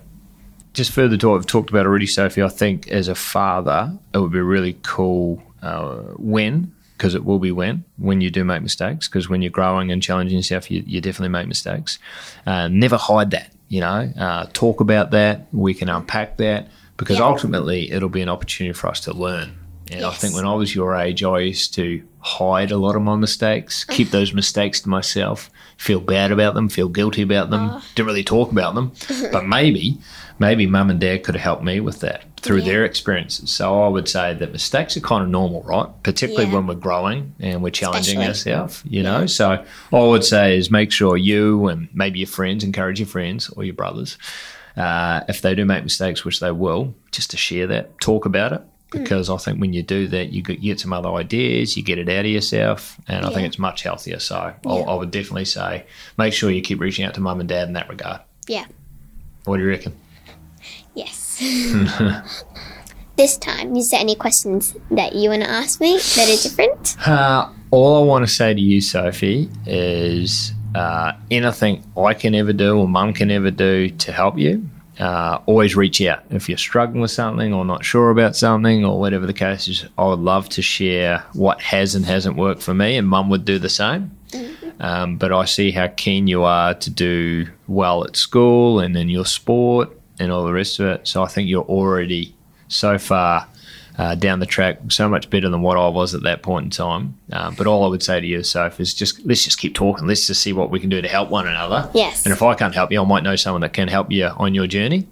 Just 0.74 0.92
further 0.92 1.18
to 1.18 1.30
what 1.30 1.36
we've 1.36 1.46
talked 1.46 1.70
about 1.70 1.86
already, 1.86 2.08
Sophie, 2.08 2.44
I 2.44 2.50
think 2.50 2.88
as 2.88 3.08
a 3.08 3.16
father, 3.16 3.98
it 4.14 4.18
would 4.20 4.32
be 4.32 4.40
really 4.40 4.78
cool 4.84 5.42
uh, 5.62 5.98
when, 6.18 6.72
because 6.96 7.16
it 7.16 7.26
will 7.26 7.40
be 7.40 7.52
when, 7.52 7.84
when 7.98 8.22
you 8.22 8.30
do 8.30 8.44
make 8.44 8.62
mistakes, 8.62 9.08
because 9.08 9.28
when 9.28 9.42
you're 9.42 9.52
growing 9.52 9.92
and 9.92 10.02
challenging 10.02 10.38
yourself, 10.38 10.72
you, 10.72 10.84
you 10.86 11.02
definitely 11.02 11.30
make 11.30 11.48
mistakes. 11.48 12.00
Uh, 12.46 12.68
never 12.68 12.98
hide 12.98 13.32
that, 13.32 13.52
you 13.70 13.82
know, 13.82 14.12
uh, 14.18 14.46
talk 14.54 14.80
about 14.80 15.12
that. 15.12 15.48
We 15.52 15.74
can 15.74 15.90
unpack 15.90 16.38
that 16.38 16.70
because 16.98 17.18
Yeah. 17.20 17.26
ultimately 17.26 17.92
it'll 17.92 18.10
be 18.10 18.22
an 18.22 18.30
opportunity 18.30 18.74
for 18.74 18.88
us 18.88 19.00
to 19.02 19.14
learn. 19.14 19.52
And 19.90 20.04
I 20.04 20.12
think 20.12 20.36
when 20.36 20.46
I 20.46 20.54
was 20.54 20.76
your 20.76 20.96
age, 20.98 21.24
I 21.24 21.40
used 21.40 21.74
to 21.76 22.02
hide 22.20 22.72
a 22.72 22.78
lot 22.78 22.98
of 22.98 23.02
my 23.04 23.16
mistakes, 23.16 23.84
keep 23.98 24.12
those 24.12 24.34
mistakes 24.34 24.82
to 24.82 24.90
myself, 24.90 25.50
feel 25.78 26.02
bad 26.02 26.32
about 26.32 26.56
them, 26.56 26.68
feel 26.68 26.90
guilty 26.90 27.22
about 27.22 27.52
them, 27.52 27.70
ah. 27.72 27.86
didn't 27.96 28.08
really 28.08 28.24
talk 28.24 28.52
about 28.52 28.76
them. 28.76 28.92
but 29.32 29.46
maybe, 29.46 29.98
maybe 30.40 30.68
mum 30.68 30.90
and 30.90 31.00
dad 31.00 31.24
could 31.24 31.36
have 31.36 31.42
helped 31.44 31.64
me 31.64 31.80
with 31.80 32.02
that 32.02 32.24
through 32.42 32.62
their 32.62 32.84
experiences. 32.86 33.50
So 33.50 33.82
I 33.84 33.88
would 33.88 34.08
say 34.10 34.34
that 34.34 34.52
mistakes 34.52 34.96
are 34.98 35.02
kind 35.02 35.24
of 35.24 35.30
normal, 35.30 35.64
right? 35.64 35.88
Particularly 36.04 36.48
Yeah. 36.50 36.56
when 36.56 36.68
we're 36.68 36.76
growing 36.76 37.34
and 37.40 37.64
we're 37.64 37.72
challenging 37.72 38.20
Especially. 38.22 38.54
ourselves, 38.54 38.84
you 38.88 39.04
know? 39.04 39.26
So 39.26 39.64
all 39.92 40.10
I 40.10 40.12
would 40.12 40.24
say 40.26 40.58
is 40.58 40.70
make 40.70 40.92
sure 40.92 41.18
you 41.18 41.68
and 41.68 41.88
maybe 41.94 42.20
your 42.20 42.28
friends 42.28 42.64
encourage 42.64 43.00
your 43.00 43.08
friends 43.08 43.50
or 43.56 43.64
your 43.64 43.74
brothers 43.74 44.18
uh, 44.78 45.22
if 45.28 45.42
they 45.42 45.56
do 45.56 45.66
make 45.66 45.84
mistakes, 45.84 46.24
which 46.24 46.40
they 46.40 46.52
will, 46.52 46.94
just 47.12 47.32
to 47.32 47.38
share 47.38 47.68
that, 47.68 48.00
talk 48.00 48.26
about 48.26 48.54
it. 48.54 48.62
Because 48.90 49.30
I 49.30 49.36
think 49.36 49.60
when 49.60 49.74
you 49.74 49.84
do 49.84 50.08
that, 50.08 50.30
you 50.30 50.42
get, 50.42 50.60
you 50.60 50.72
get 50.74 50.80
some 50.80 50.94
other 50.94 51.10
ideas, 51.10 51.76
you 51.76 51.84
get 51.84 51.98
it 52.00 52.08
out 52.08 52.24
of 52.24 52.32
yourself, 52.32 52.96
and 53.10 53.26
I 53.26 53.30
think 53.34 53.46
it's 53.46 53.60
much 53.60 53.84
healthier. 53.84 54.18
So 54.20 54.38
I, 54.38 54.70
I 54.70 54.96
would 54.96 55.12
definitely 55.12 55.44
say 55.44 55.86
make 56.18 56.32
sure 56.34 56.50
you 56.50 56.62
keep 56.62 56.80
reaching 56.80 57.04
out 57.04 57.14
to 57.16 57.20
mum 57.20 57.42
and 57.42 57.50
dad 57.50 57.68
in 57.68 57.74
that 57.74 57.90
regard. 57.90 58.22
yeah 58.48 58.64
What 59.44 59.58
do 59.58 59.64
you 59.64 59.70
reckon? 59.70 59.94
yes 60.96 61.38
this 63.18 63.38
time 63.38 63.76
is 63.76 63.90
there 63.92 64.00
any 64.00 64.16
questions 64.16 64.76
that 64.92 65.14
you 65.16 65.30
want 65.30 65.44
to 65.44 65.50
ask 65.50 65.80
me 65.82 65.98
that 65.98 66.28
are 66.30 66.42
different 66.42 66.96
Uh, 67.08 67.50
all 67.72 68.02
I 68.02 68.06
want 68.06 68.26
to 68.28 68.34
say 68.34 68.54
to 68.54 68.60
you, 68.62 68.80
Sophie, 68.82 69.50
is 69.66 70.54
uh, 70.78 71.12
anything 71.32 71.84
I 71.98 72.14
can 72.14 72.36
ever 72.36 72.54
do 72.54 72.78
or 72.78 72.88
mum 72.88 73.14
can 73.14 73.32
ever 73.32 73.52
do 73.52 73.90
to 73.90 74.12
help 74.12 74.38
you, 74.38 74.70
uh, 75.00 75.40
always 75.46 75.76
reach 75.76 76.02
out. 76.02 76.24
If 76.30 76.50
you're 76.50 76.58
struggling 76.58 77.02
with 77.02 77.12
something 77.12 77.54
or 77.54 77.66
not 77.66 77.86
sure 77.86 78.10
about 78.10 78.36
something 78.36 78.86
or 78.86 79.00
whatever 79.00 79.26
the 79.26 79.34
case 79.34 79.68
is, 79.68 79.86
I 79.98 80.06
would 80.06 80.20
love 80.20 80.50
to 80.50 80.62
share 80.62 81.24
what 81.34 81.62
has 81.62 81.96
and 81.96 82.06
hasn't 82.06 82.36
worked 82.36 82.62
for 82.62 82.74
me, 82.74 82.98
and 82.98 83.08
mum 83.08 83.30
would 83.30 83.46
do 83.46 83.60
the 83.60 83.70
same. 83.70 84.12
Um, 84.80 85.18
but 85.18 85.32
I 85.32 85.46
see 85.46 85.72
how 85.72 85.88
keen 85.88 86.28
you 86.28 86.44
are 86.44 86.74
to 86.76 86.90
do 86.90 87.48
well 87.68 88.04
at 88.04 88.16
school 88.16 88.80
and 88.80 88.96
in 88.96 89.10
your 89.10 89.26
sport 89.26 89.90
and 90.20 90.32
all 90.32 90.46
the 90.46 90.54
rest 90.54 90.80
of 90.80 90.88
it. 90.88 91.08
So 91.08 91.24
I 91.24 91.28
think 91.28 91.50
you're 91.50 91.64
already 91.64 92.34
so 92.68 92.98
far 93.00 93.48
uh, 93.98 94.16
down 94.16 94.40
the 94.40 94.46
track, 94.46 94.80
so 94.90 95.10
much 95.10 95.30
better 95.30 95.50
than 95.50 95.62
what 95.62 95.78
I 95.78 95.88
was 95.88 96.14
at 96.14 96.24
that 96.24 96.44
point 96.44 96.66
in 96.66 96.70
time. 96.70 97.18
Um, 97.32 97.56
but 97.56 97.66
all 97.66 97.84
I 97.84 97.88
would 97.88 98.04
say 98.04 98.20
to 98.20 98.28
you, 98.28 98.44
Soph, 98.44 98.80
is 98.80 98.94
just 98.94 99.26
let's 99.26 99.44
just 99.44 99.60
keep 99.60 99.74
talking. 99.74 100.08
Let's 100.08 100.28
just 100.28 100.42
see 100.42 100.54
what 100.54 100.70
we 100.70 100.80
can 100.80 100.90
do 100.90 101.02
to 101.02 101.08
help 101.08 101.30
one 101.30 101.48
another. 101.48 101.90
Yes. 101.94 102.26
And 102.26 102.32
if 102.32 102.42
I 102.42 102.54
can't 102.54 102.76
help 102.76 102.92
you, 102.92 103.02
I 103.02 103.06
might 103.06 103.24
know 103.24 103.36
someone 103.36 103.62
that 103.62 103.74
can 103.74 103.88
help 103.88 104.12
you 104.12 104.26
on 104.26 104.54
your 104.54 104.68
journey. 104.68 105.08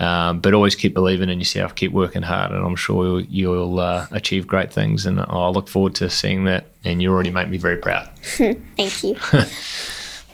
Um, 0.00 0.38
but 0.38 0.54
always 0.54 0.76
keep 0.76 0.94
believing 0.94 1.28
in 1.28 1.40
yourself, 1.40 1.74
keep 1.74 1.90
working 1.90 2.22
hard, 2.22 2.52
and 2.52 2.64
I'm 2.64 2.76
sure 2.76 3.04
you'll, 3.04 3.22
you'll 3.22 3.80
uh, 3.80 4.06
achieve 4.12 4.46
great 4.46 4.72
things. 4.72 5.06
And 5.06 5.20
I 5.20 5.48
look 5.48 5.66
forward 5.68 5.96
to 5.96 6.08
seeing 6.08 6.44
that. 6.44 6.66
And 6.84 7.02
you 7.02 7.10
already 7.12 7.30
make 7.30 7.48
me 7.48 7.58
very 7.58 7.78
proud. 7.78 8.08
thank 8.22 9.02
you 9.02 9.16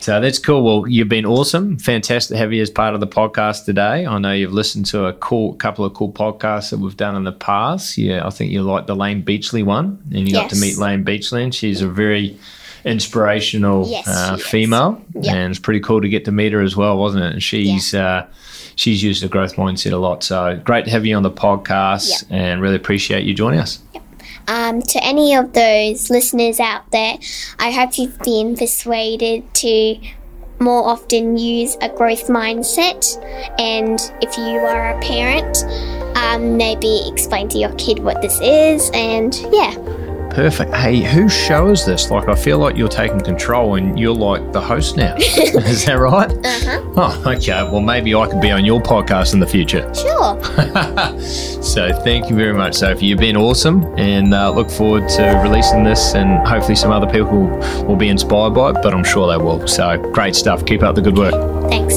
So 0.04 0.20
that's 0.20 0.38
cool. 0.38 0.62
Well, 0.62 0.86
you've 0.86 1.08
been 1.08 1.24
awesome. 1.24 1.78
Fantastic 1.78 2.34
to 2.34 2.38
have 2.38 2.52
you 2.52 2.60
as 2.60 2.68
part 2.68 2.92
of 2.92 3.00
the 3.00 3.06
podcast 3.06 3.64
today. 3.64 4.04
I 4.04 4.18
know 4.18 4.32
you've 4.32 4.52
listened 4.52 4.84
to 4.86 5.06
a 5.06 5.14
cool 5.14 5.54
couple 5.54 5.82
of 5.86 5.94
cool 5.94 6.12
podcasts 6.12 6.68
that 6.72 6.78
we've 6.78 6.94
done 6.94 7.16
in 7.16 7.24
the 7.24 7.32
past. 7.32 7.96
Yeah, 7.96 8.26
I 8.26 8.28
think 8.28 8.52
you 8.52 8.60
like 8.60 8.86
the 8.86 8.94
Layne 8.94 9.22
Beachley 9.22 9.62
one, 9.62 10.02
and 10.14 10.28
you 10.28 10.34
got 10.34 10.50
to 10.50 10.56
meet 10.60 10.76
Layne 10.76 11.04
Beachley, 11.04 11.42
and 11.42 11.54
she's 11.54 11.80
a 11.80 11.88
very 11.88 12.36
inspirational 12.84 13.88
Yes, 13.88 14.06
uh, 14.06 14.36
female, 14.36 15.02
Yeah. 15.14 15.36
and 15.36 15.50
it's 15.50 15.58
pretty 15.58 15.80
cool 15.80 16.02
to 16.02 16.08
get 16.10 16.26
to 16.26 16.32
meet 16.32 16.52
her 16.52 16.60
as 16.60 16.76
well, 16.76 16.98
wasn't 16.98 17.24
it? 17.24 17.32
And 17.32 17.42
she's 17.42 17.94
uh, 17.94 18.26
she's 18.76 19.02
used 19.02 19.22
the 19.22 19.28
growth 19.28 19.56
mindset 19.56 19.92
a 19.92 19.96
lot. 19.96 20.22
So 20.22 20.60
great 20.64 20.84
to 20.84 20.90
have 20.90 21.06
you 21.06 21.16
on 21.16 21.22
the 21.22 21.30
podcast, 21.30 22.24
and 22.28 22.60
really 22.60 22.76
appreciate 22.76 23.24
you 23.24 23.32
joining 23.32 23.60
us. 23.60 23.78
Um, 24.48 24.82
to 24.82 25.04
any 25.04 25.34
of 25.34 25.52
those 25.52 26.10
listeners 26.10 26.60
out 26.60 26.90
there, 26.90 27.18
I 27.58 27.70
hope 27.70 27.98
you've 27.98 28.18
been 28.20 28.56
persuaded 28.56 29.52
to 29.54 29.98
more 30.60 30.86
often 30.86 31.36
use 31.36 31.76
a 31.80 31.88
growth 31.88 32.28
mindset. 32.28 33.04
And 33.58 33.98
if 34.22 34.36
you 34.38 34.58
are 34.58 34.96
a 34.96 35.00
parent, 35.00 35.64
um, 36.16 36.56
maybe 36.56 37.08
explain 37.12 37.48
to 37.50 37.58
your 37.58 37.74
kid 37.74 37.98
what 37.98 38.22
this 38.22 38.40
is. 38.40 38.90
And 38.94 39.34
yeah, 39.52 39.74
Perfect. 40.34 40.74
Hey, 40.74 41.00
whose 41.00 41.32
show 41.32 41.68
is 41.68 41.86
this? 41.86 42.10
Like, 42.10 42.28
I 42.28 42.34
feel 42.34 42.58
like 42.58 42.76
you're 42.76 42.88
taking 42.88 43.20
control 43.20 43.76
and 43.76 43.98
you're 43.98 44.14
like 44.14 44.52
the 44.52 44.60
host 44.60 44.96
now. 44.96 45.14
is 45.18 45.84
that 45.84 45.94
right? 45.94 46.28
uh-huh. 46.30 46.92
Oh, 46.96 47.32
okay. 47.36 47.62
Well, 47.62 47.80
maybe 47.80 48.14
I 48.14 48.26
could 48.26 48.40
be 48.40 48.50
on 48.50 48.64
your 48.64 48.80
podcast 48.80 49.32
in 49.32 49.40
the 49.40 49.46
future. 49.46 49.92
sure. 49.94 50.40
So, 51.64 51.92
thank 52.04 52.28
you 52.28 52.36
very 52.36 52.52
much, 52.52 52.74
Sophie. 52.74 53.06
You've 53.06 53.18
been 53.18 53.36
awesome 53.36 53.84
and 53.98 54.34
uh, 54.34 54.50
look 54.50 54.70
forward 54.70 55.08
to 55.10 55.40
releasing 55.42 55.82
this 55.82 56.14
and 56.14 56.46
hopefully 56.46 56.76
some 56.76 56.92
other 56.92 57.10
people 57.10 57.46
will 57.86 57.96
be 57.96 58.08
inspired 58.08 58.50
by 58.50 58.70
it, 58.70 58.74
but 58.82 58.92
I'm 58.94 59.02
sure 59.02 59.26
they 59.26 59.42
will. 59.42 59.66
So, 59.66 59.96
great 60.12 60.36
stuff. 60.36 60.66
Keep 60.66 60.82
up 60.82 60.94
the 60.94 61.02
good 61.02 61.16
work. 61.16 61.34
Thanks. 61.70 61.94